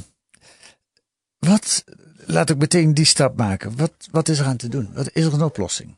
wat, 1.40 1.84
laat 2.26 2.50
ik 2.50 2.58
meteen 2.58 2.94
die 2.94 3.06
stap 3.06 3.38
maken. 3.38 3.78
Wat, 3.78 3.92
wat 4.12 4.28
is 4.30 4.40
er 4.40 4.46
aan 4.46 4.58
te 4.58 4.68
doen? 4.68 4.90
Wat, 4.94 5.10
is 5.14 5.26
er 5.26 5.34
een 5.34 5.42
oplossing? 5.42 5.98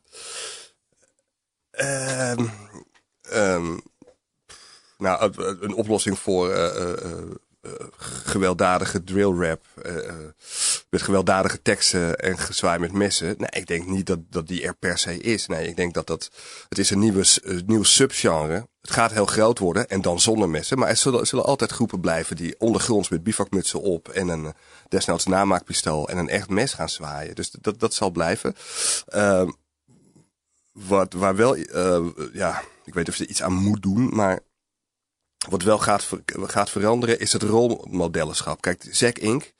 Ehm, 1.71 2.45
ehm, 3.21 3.77
nou, 4.97 5.33
een- 5.61 5.73
oplossing 5.73 6.19
voor 6.19 6.51
eh, 6.51 6.81
eh, 6.81 7.21
eh, 7.61 7.71
gewelddadige 7.97 9.03
drill 9.03 9.33
rap. 9.33 9.65
met 10.89 11.01
gewelddadige 11.01 11.61
teksten 11.61 12.17
en 12.19 12.37
gezwaai 12.37 12.79
met 12.79 12.91
messen. 12.91 13.35
Nee, 13.37 13.49
ik 13.61 13.67
denk 13.67 13.85
niet 13.87 14.05
dat, 14.05 14.19
dat 14.29 14.47
die 14.47 14.63
er 14.63 14.75
per 14.75 14.97
se 14.97 15.17
is. 15.17 15.47
Nee, 15.47 15.67
ik 15.67 15.75
denk 15.75 15.93
dat 15.93 16.07
dat. 16.07 16.29
Het 16.69 16.77
is 16.77 16.89
een 16.89 16.99
nieuwe, 16.99 17.25
nieuw 17.65 17.83
subgenre. 17.83 18.69
Het 18.81 18.91
gaat 18.91 19.11
heel 19.11 19.25
groot 19.25 19.59
worden 19.59 19.87
en 19.87 20.01
dan 20.01 20.19
zonder 20.19 20.49
messen. 20.49 20.79
Maar 20.79 20.89
er 20.89 20.97
zullen, 20.97 21.45
altijd 21.45 21.71
groepen 21.71 21.99
blijven 21.99 22.35
die 22.35 22.59
ondergronds 22.59 23.09
met 23.09 23.23
bivakmutsen 23.23 23.81
op 23.81 24.09
en 24.09 24.27
een 24.27 24.45
eh, 24.45 24.51
desnoods 24.87 25.25
namaakpistool 25.25 26.09
en 26.09 26.17
een 26.17 26.29
echt 26.29 26.49
mes 26.49 26.73
gaan 26.73 26.89
zwaaien. 26.89 27.35
Dus 27.35 27.51
dat, 27.51 27.79
dat 27.79 27.93
zal 27.93 28.11
blijven. 28.11 28.55
Uh, 29.15 29.49
wat, 30.71 31.13
waar 31.13 31.35
wel, 31.35 31.57
uh, 31.57 32.07
ja, 32.33 32.63
ik 32.85 32.93
weet 32.93 33.09
of 33.09 33.15
je 33.15 33.27
iets 33.27 33.43
aan 33.43 33.53
moet 33.53 33.81
doen, 33.81 34.15
maar 34.15 34.39
wat 35.49 35.63
wel 35.63 35.79
gaat, 35.79 36.07
gaat 36.25 36.69
veranderen 36.69 37.19
is 37.19 37.33
het 37.33 37.43
rolmodellenschap. 37.43 38.61
Kijk, 38.61 38.87
Zack 38.89 39.17
Inc 39.17 39.51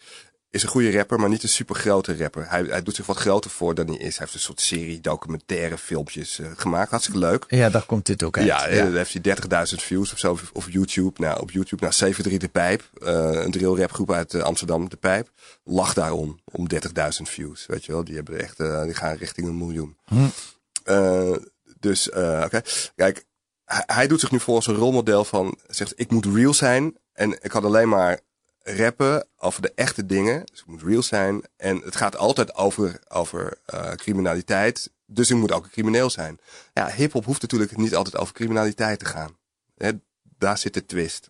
is 0.52 0.64
een 0.64 0.70
goede 0.70 0.92
rapper, 0.92 1.20
maar 1.20 1.30
niet 1.30 1.44
een 1.44 1.50
super 1.50 1.76
grote 1.76 2.18
rapper. 2.18 2.50
Hij, 2.50 2.64
hij 2.64 2.84
doet 2.84 2.96
zich 2.96 3.06
wat 3.06 3.18
groter 3.18 3.52
voor 3.52 3.76
dan 3.76 3.88
hij 3.88 3.96
is. 3.96 4.18
Hij 4.18 4.18
heeft 4.20 4.34
een 4.34 4.40
soort 4.40 4.62
serie 4.62 5.02
documentaire 5.02 5.78
filmpjes 5.78 6.40
uh, 6.40 6.48
gemaakt. 6.56 6.90
Hartstikke 6.90 7.20
leuk. 7.20 7.46
Ja, 7.48 7.70
daar 7.70 7.86
komt 7.86 8.06
dit 8.06 8.24
ook 8.24 8.38
uit. 8.38 8.46
Ja, 8.46 8.68
ja. 8.68 8.84
dan 8.84 8.96
heeft 8.96 9.18
hij 9.24 9.68
30.000 9.70 9.76
views 9.76 10.12
of 10.12 10.20
zo 10.20 10.38
op 10.54 10.66
YouTube. 10.70 11.22
Nou, 11.22 11.42
op 11.42 11.52
YouTube, 11.52 11.84
nou, 11.84 11.94
73 11.96 12.38
De 12.38 12.48
Pijp, 12.48 12.90
uh, 12.98 13.10
een 13.32 13.52
drill 13.52 13.76
rap 13.76 13.92
groep 13.92 14.12
uit 14.12 14.34
uh, 14.34 14.42
Amsterdam, 14.42 14.90
De 14.90 14.96
Pijp, 14.96 15.32
lag 15.64 15.94
daarom 15.94 16.40
om 16.52 16.68
30.000 16.74 16.80
views. 17.22 17.66
Weet 17.66 17.86
je 17.86 17.92
wel, 17.92 18.04
die 18.04 18.16
hebben 18.16 18.40
echt, 18.40 18.58
die 18.58 18.94
gaan 18.94 19.16
richting 19.16 19.48
een 19.48 19.58
miljoen. 19.58 19.98
Hm. 20.06 20.28
dus, 21.80 22.10
oké. 22.10 22.46
Okay. 22.46 22.64
Kijk, 22.96 23.26
hij, 23.66 23.84
hij 23.86 24.08
doet 24.08 24.20
zich 24.20 24.32
nu 24.32 24.40
voor 24.40 24.56
als 24.56 24.68
een 24.68 24.76
rolmodel 24.76 25.24
van, 25.24 25.58
zegt, 25.68 25.94
ik 25.96 26.12
moet 26.12 26.26
real 26.26 26.54
zijn 26.54 26.98
en 27.14 27.38
ik 27.42 27.52
had 27.52 27.64
alleen 27.64 27.90
maar 27.90 28.20
rappen 28.64 29.28
over 29.38 29.62
de 29.62 29.72
echte 29.76 30.06
dingen. 30.06 30.46
Dus 30.46 30.60
het 30.60 30.68
moet 30.68 30.84
real 30.84 31.04
zijn. 31.04 31.44
En 31.58 31.82
het 31.84 31.96
gaat 31.96 32.18
altijd 32.18 32.56
over, 32.56 33.00
over 33.08 33.58
uh, 33.74 33.92
criminaliteit. 33.92 34.92
Dus 35.06 35.30
ik 35.30 35.36
moet 35.36 35.52
ook 35.52 35.64
een 35.64 35.72
crimineel 35.72 36.10
zijn. 36.10 36.40
Ja, 36.74 36.90
hip-hop 36.90 37.26
hoeft 37.26 37.42
natuurlijk 37.42 37.78
niet 37.78 37.96
altijd 37.96 38.18
over 38.18 38.34
criminaliteit 38.34 39.00
te 39.00 39.06
gaan. 39.06 39.38
He, 39.78 39.92
daar 40.38 40.58
zit 40.58 40.74
de 40.74 40.86
twist. 40.86 41.30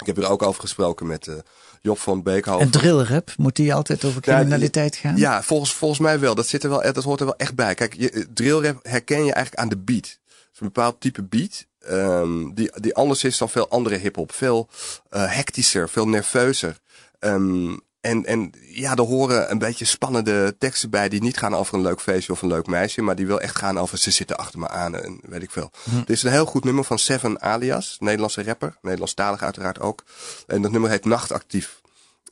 Ik 0.00 0.06
heb 0.06 0.16
er 0.16 0.28
ook 0.28 0.42
over 0.42 0.60
gesproken 0.60 1.06
met 1.06 1.26
uh, 1.26 1.34
Job 1.80 1.98
van 1.98 2.22
Beekhoven. 2.22 2.60
En 2.60 2.70
drillrap, 2.70 3.32
moet 3.36 3.56
die 3.56 3.74
altijd 3.74 4.04
over 4.04 4.20
criminaliteit 4.20 4.94
ja, 4.94 5.00
gaan? 5.00 5.16
Ja, 5.16 5.42
volgens, 5.42 5.72
volgens 5.72 6.00
mij 6.00 6.20
wel. 6.20 6.34
Dat, 6.34 6.46
zit 6.46 6.62
er 6.62 6.70
wel. 6.70 6.92
dat 6.92 7.04
hoort 7.04 7.20
er 7.20 7.26
wel 7.26 7.36
echt 7.36 7.54
bij. 7.54 7.74
Kijk, 7.74 7.94
je, 7.94 8.26
drillrap 8.34 8.78
herken 8.82 9.24
je 9.24 9.32
eigenlijk 9.32 9.62
aan 9.62 9.68
de 9.68 9.76
beat. 9.76 10.06
Het 10.06 10.48
is 10.52 10.60
een 10.60 10.66
bepaald 10.66 11.00
type 11.00 11.22
beat. 11.22 11.66
Um, 11.90 12.54
die, 12.54 12.70
die 12.80 12.94
anders 12.94 13.24
is 13.24 13.38
dan 13.38 13.48
veel 13.48 13.68
andere 13.68 13.96
hip-hop. 13.96 14.32
Veel 14.32 14.68
uh, 15.10 15.34
hectischer, 15.34 15.88
veel 15.88 16.08
nerveuzer. 16.08 16.78
Um, 17.20 17.80
en, 18.00 18.24
en 18.24 18.52
ja, 18.68 18.94
er 18.94 19.02
horen 19.02 19.50
een 19.50 19.58
beetje 19.58 19.84
spannende 19.84 20.56
teksten 20.58 20.90
bij 20.90 21.08
die 21.08 21.22
niet 21.22 21.36
gaan 21.36 21.54
over 21.54 21.74
een 21.74 21.82
leuk 21.82 22.00
feestje 22.00 22.32
of 22.32 22.42
een 22.42 22.48
leuk 22.48 22.66
meisje, 22.66 23.02
maar 23.02 23.16
die 23.16 23.26
wel 23.26 23.40
echt 23.40 23.56
gaan 23.56 23.78
over 23.78 23.98
ze 23.98 24.10
zitten 24.10 24.36
achter 24.36 24.58
me 24.58 24.68
aan 24.68 24.94
en 24.94 25.20
weet 25.22 25.42
ik 25.42 25.50
veel. 25.50 25.70
Hm. 25.82 25.96
Dit 25.96 26.10
is 26.10 26.22
een 26.22 26.30
heel 26.30 26.46
goed 26.46 26.64
nummer 26.64 26.84
van 26.84 26.98
Seven 26.98 27.40
Alias, 27.42 27.96
Nederlandse 28.00 28.42
rapper, 28.42 28.76
Nederlandstalig 28.82 29.42
uiteraard 29.42 29.80
ook. 29.80 30.04
En 30.46 30.62
dat 30.62 30.70
nummer 30.70 30.90
heet 30.90 31.04
Nachtactief. 31.04 31.80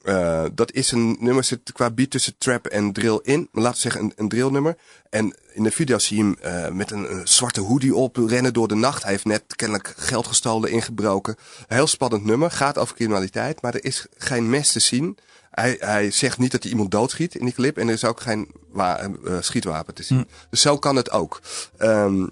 Uh, 0.06 0.44
dat 0.54 0.72
is 0.72 0.92
een 0.92 1.16
nummer, 1.20 1.44
zit 1.44 1.72
qua 1.72 1.90
beat 1.90 2.10
tussen 2.10 2.34
trap 2.38 2.66
en 2.66 2.92
drill 2.92 3.20
in. 3.22 3.48
Laten 3.52 3.72
we 3.72 3.78
zeggen 3.78 4.00
een, 4.00 4.12
een 4.16 4.28
drillnummer. 4.28 4.76
En 5.10 5.36
in 5.52 5.62
de 5.62 5.70
video 5.70 5.98
zie 5.98 6.16
je 6.16 6.22
hem 6.22 6.36
uh, 6.44 6.74
met 6.74 6.90
een, 6.90 7.12
een, 7.12 7.28
zwarte 7.28 7.60
hoodie 7.60 7.94
op 7.94 8.16
rennen 8.16 8.52
door 8.52 8.68
de 8.68 8.74
nacht. 8.74 9.02
Hij 9.02 9.12
heeft 9.12 9.24
net 9.24 9.56
kennelijk 9.56 9.94
geld 9.96 10.26
gestolen, 10.26 10.70
ingebroken. 10.70 11.36
Heel 11.66 11.86
spannend 11.86 12.24
nummer, 12.24 12.50
gaat 12.50 12.78
over 12.78 12.94
criminaliteit, 12.94 13.62
maar 13.62 13.74
er 13.74 13.84
is 13.84 14.06
geen 14.16 14.50
mes 14.50 14.72
te 14.72 14.80
zien. 14.80 15.18
Hij, 15.50 15.76
hij 15.78 16.10
zegt 16.10 16.38
niet 16.38 16.52
dat 16.52 16.62
hij 16.62 16.72
iemand 16.72 16.90
doodschiet 16.90 17.34
in 17.34 17.44
die 17.44 17.54
clip 17.54 17.78
en 17.78 17.88
er 17.88 17.94
is 17.94 18.04
ook 18.04 18.20
geen 18.20 18.50
uh, 18.74 19.06
schietwapen 19.40 19.94
te 19.94 20.02
zien. 20.02 20.18
Mm. 20.18 20.26
Dus 20.50 20.60
zo 20.60 20.78
kan 20.78 20.96
het 20.96 21.10
ook. 21.10 21.40
Um, 21.78 22.30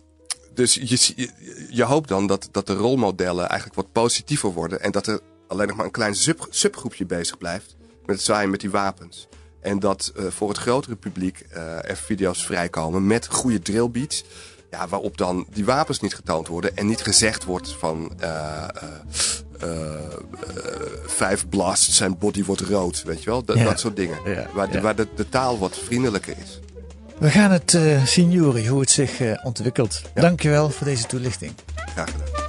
dus 0.55 0.75
je, 0.75 1.13
je, 1.17 1.31
je 1.69 1.83
hoopt 1.83 2.09
dan 2.09 2.27
dat, 2.27 2.49
dat 2.51 2.67
de 2.67 2.75
rolmodellen 2.75 3.49
eigenlijk 3.49 3.81
wat 3.81 3.93
positiever 3.93 4.53
worden 4.53 4.81
en 4.81 4.91
dat 4.91 5.07
er 5.07 5.21
alleen 5.46 5.66
nog 5.66 5.76
maar 5.76 5.87
een 5.87 5.92
klein 5.92 6.14
sub, 6.14 6.46
subgroepje 6.50 7.07
bezig 7.07 7.38
blijft 7.38 7.76
met 8.07 8.16
het 8.16 8.24
zwaaien 8.24 8.50
met 8.50 8.61
die 8.61 8.70
wapens. 8.70 9.28
En 9.61 9.78
dat 9.78 10.12
uh, 10.16 10.26
voor 10.30 10.48
het 10.48 10.59
grotere 10.59 10.96
publiek 10.96 11.44
uh, 11.57 11.90
er 11.90 11.96
video's 11.96 12.46
vrijkomen 12.46 13.07
met 13.07 13.26
goede 13.26 13.59
drillbeats. 13.59 14.24
Ja, 14.70 14.88
waarop 14.88 15.16
dan 15.18 15.46
die 15.50 15.64
wapens 15.64 16.00
niet 16.00 16.14
getoond 16.14 16.48
worden 16.48 16.76
en 16.76 16.87
niet 16.87 17.02
gezegd 17.02 17.44
wordt 17.44 17.72
van 17.72 18.12
uh, 18.22 18.64
vijf 21.07 21.48
blasts 21.48 21.96
zijn 21.96 22.18
body 22.18 22.44
wordt 22.44 22.61
rood. 22.61 23.02
Weet 23.02 23.22
je 23.22 23.30
wel, 23.30 23.44
dat, 23.44 23.57
ja. 23.57 23.64
dat 23.64 23.80
soort 23.80 23.96
dingen. 23.96 24.18
Ja, 24.24 24.46
waar, 24.54 24.70
de, 24.70 24.80
waar 24.80 24.96
de, 24.96 25.09
de, 25.16 25.28
taal 25.28 25.59
wat 25.59 25.78
vriendelijker 25.78 26.35
is. 26.42 26.61
We 27.18 27.30
gaan 27.30 27.50
het 27.50 27.78
zien, 28.04 28.30
Juri, 28.30 28.68
hoe 28.68 28.80
het 28.80 28.90
zich 28.90 29.42
ontwikkelt. 29.42 30.02
Ja. 30.14 30.20
Dankjewel 30.20 30.70
voor 30.70 30.87
deze 30.87 31.07
toelichting. 31.07 31.52
Graag 31.74 32.11
gedaan. 32.11 32.43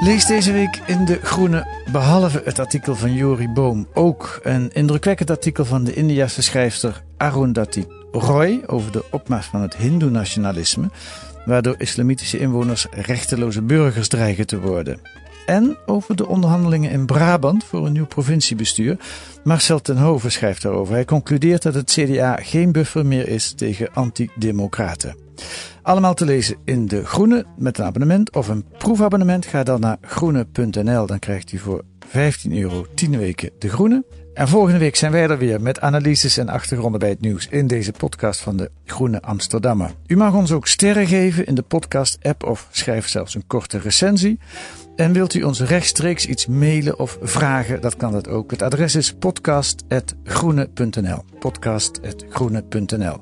Lees 0.00 0.26
deze 0.26 0.52
week 0.52 0.80
in 0.86 1.04
De 1.04 1.18
Groene, 1.22 1.66
behalve 1.92 2.42
het 2.44 2.58
artikel 2.58 2.96
van 2.96 3.14
Jori 3.14 3.48
Boom, 3.48 3.86
ook 3.94 4.40
een 4.42 4.70
indrukwekkend 4.72 5.30
artikel 5.30 5.64
van 5.64 5.84
de 5.84 5.94
Indiase 5.94 6.42
schrijfster 6.42 7.02
Arundhati 7.16 7.86
Roy 8.12 8.62
over 8.66 8.92
de 8.92 9.04
opmars 9.10 9.46
van 9.46 9.62
het 9.62 9.76
Hindoe-nationalisme, 9.76 10.90
waardoor 11.44 11.74
islamitische 11.78 12.38
inwoners 12.38 12.86
rechteloze 12.90 13.62
burgers 13.62 14.08
dreigen 14.08 14.46
te 14.46 14.60
worden. 14.60 15.00
En 15.46 15.76
over 15.86 16.16
de 16.16 16.26
onderhandelingen 16.26 16.90
in 16.90 17.06
Brabant 17.06 17.64
voor 17.64 17.86
een 17.86 17.92
nieuw 17.92 18.06
provinciebestuur. 18.06 18.96
Marcel 19.44 19.80
Tenhoven 19.80 20.32
schrijft 20.32 20.62
daarover. 20.62 20.94
Hij 20.94 21.04
concludeert 21.04 21.62
dat 21.62 21.74
het 21.74 21.90
CDA 21.90 22.36
geen 22.36 22.72
buffer 22.72 23.06
meer 23.06 23.28
is 23.28 23.52
tegen 23.52 23.94
antidemocraten. 23.94 25.27
Allemaal 25.82 26.14
te 26.14 26.24
lezen 26.24 26.56
in 26.64 26.86
De 26.86 27.04
Groene 27.04 27.44
met 27.56 27.78
een 27.78 27.84
abonnement 27.84 28.34
of 28.34 28.48
een 28.48 28.64
proefabonnement. 28.78 29.46
Ga 29.46 29.62
dan 29.62 29.80
naar 29.80 29.96
groene.nl. 30.00 31.06
Dan 31.06 31.18
krijgt 31.18 31.52
u 31.52 31.58
voor 31.58 31.84
15 32.08 32.58
euro 32.58 32.86
10 32.94 33.18
weken 33.18 33.50
De 33.58 33.68
Groene. 33.68 34.04
En 34.38 34.48
volgende 34.48 34.78
week 34.78 34.96
zijn 34.96 35.12
wij 35.12 35.28
er 35.28 35.38
weer 35.38 35.60
met 35.60 35.80
analyses 35.80 36.36
en 36.36 36.48
achtergronden 36.48 37.00
bij 37.00 37.08
het 37.08 37.20
nieuws 37.20 37.48
in 37.48 37.66
deze 37.66 37.92
podcast 37.92 38.40
van 38.40 38.56
de 38.56 38.70
Groene 38.84 39.22
Amsterdammer. 39.22 39.90
U 40.06 40.16
mag 40.16 40.34
ons 40.34 40.52
ook 40.52 40.66
sterren 40.66 41.06
geven 41.06 41.46
in 41.46 41.54
de 41.54 41.62
podcast-app 41.62 42.44
of 42.44 42.68
schrijf 42.70 43.08
zelfs 43.08 43.34
een 43.34 43.46
korte 43.46 43.78
recensie. 43.78 44.38
En 44.96 45.12
wilt 45.12 45.34
u 45.34 45.42
ons 45.42 45.60
rechtstreeks 45.60 46.26
iets 46.26 46.46
mailen 46.46 46.98
of 46.98 47.18
vragen, 47.22 47.80
dat 47.80 47.96
kan 47.96 48.12
dat 48.12 48.28
ook. 48.28 48.50
Het 48.50 48.62
adres 48.62 48.94
is 48.94 49.12
podcast.groene.nl. 49.12 51.24
Podcast.groene.nl. 51.38 53.20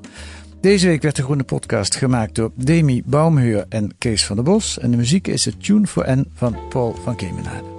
Deze 0.61 0.87
week 0.87 1.01
werd 1.01 1.15
de 1.15 1.23
Groene 1.23 1.43
Podcast 1.43 1.95
gemaakt 1.95 2.35
door 2.35 2.51
Demi 2.55 3.03
Baumheur 3.05 3.65
en 3.69 3.97
Kees 3.97 4.25
van 4.25 4.35
der 4.35 4.45
Bos. 4.45 4.79
En 4.79 4.91
de 4.91 4.97
muziek 4.97 5.27
is 5.27 5.45
het 5.45 5.63
Tune 5.63 5.87
for 5.87 6.17
N 6.17 6.31
van 6.33 6.57
Paul 6.69 6.95
van 7.03 7.15
Kemenade. 7.15 7.76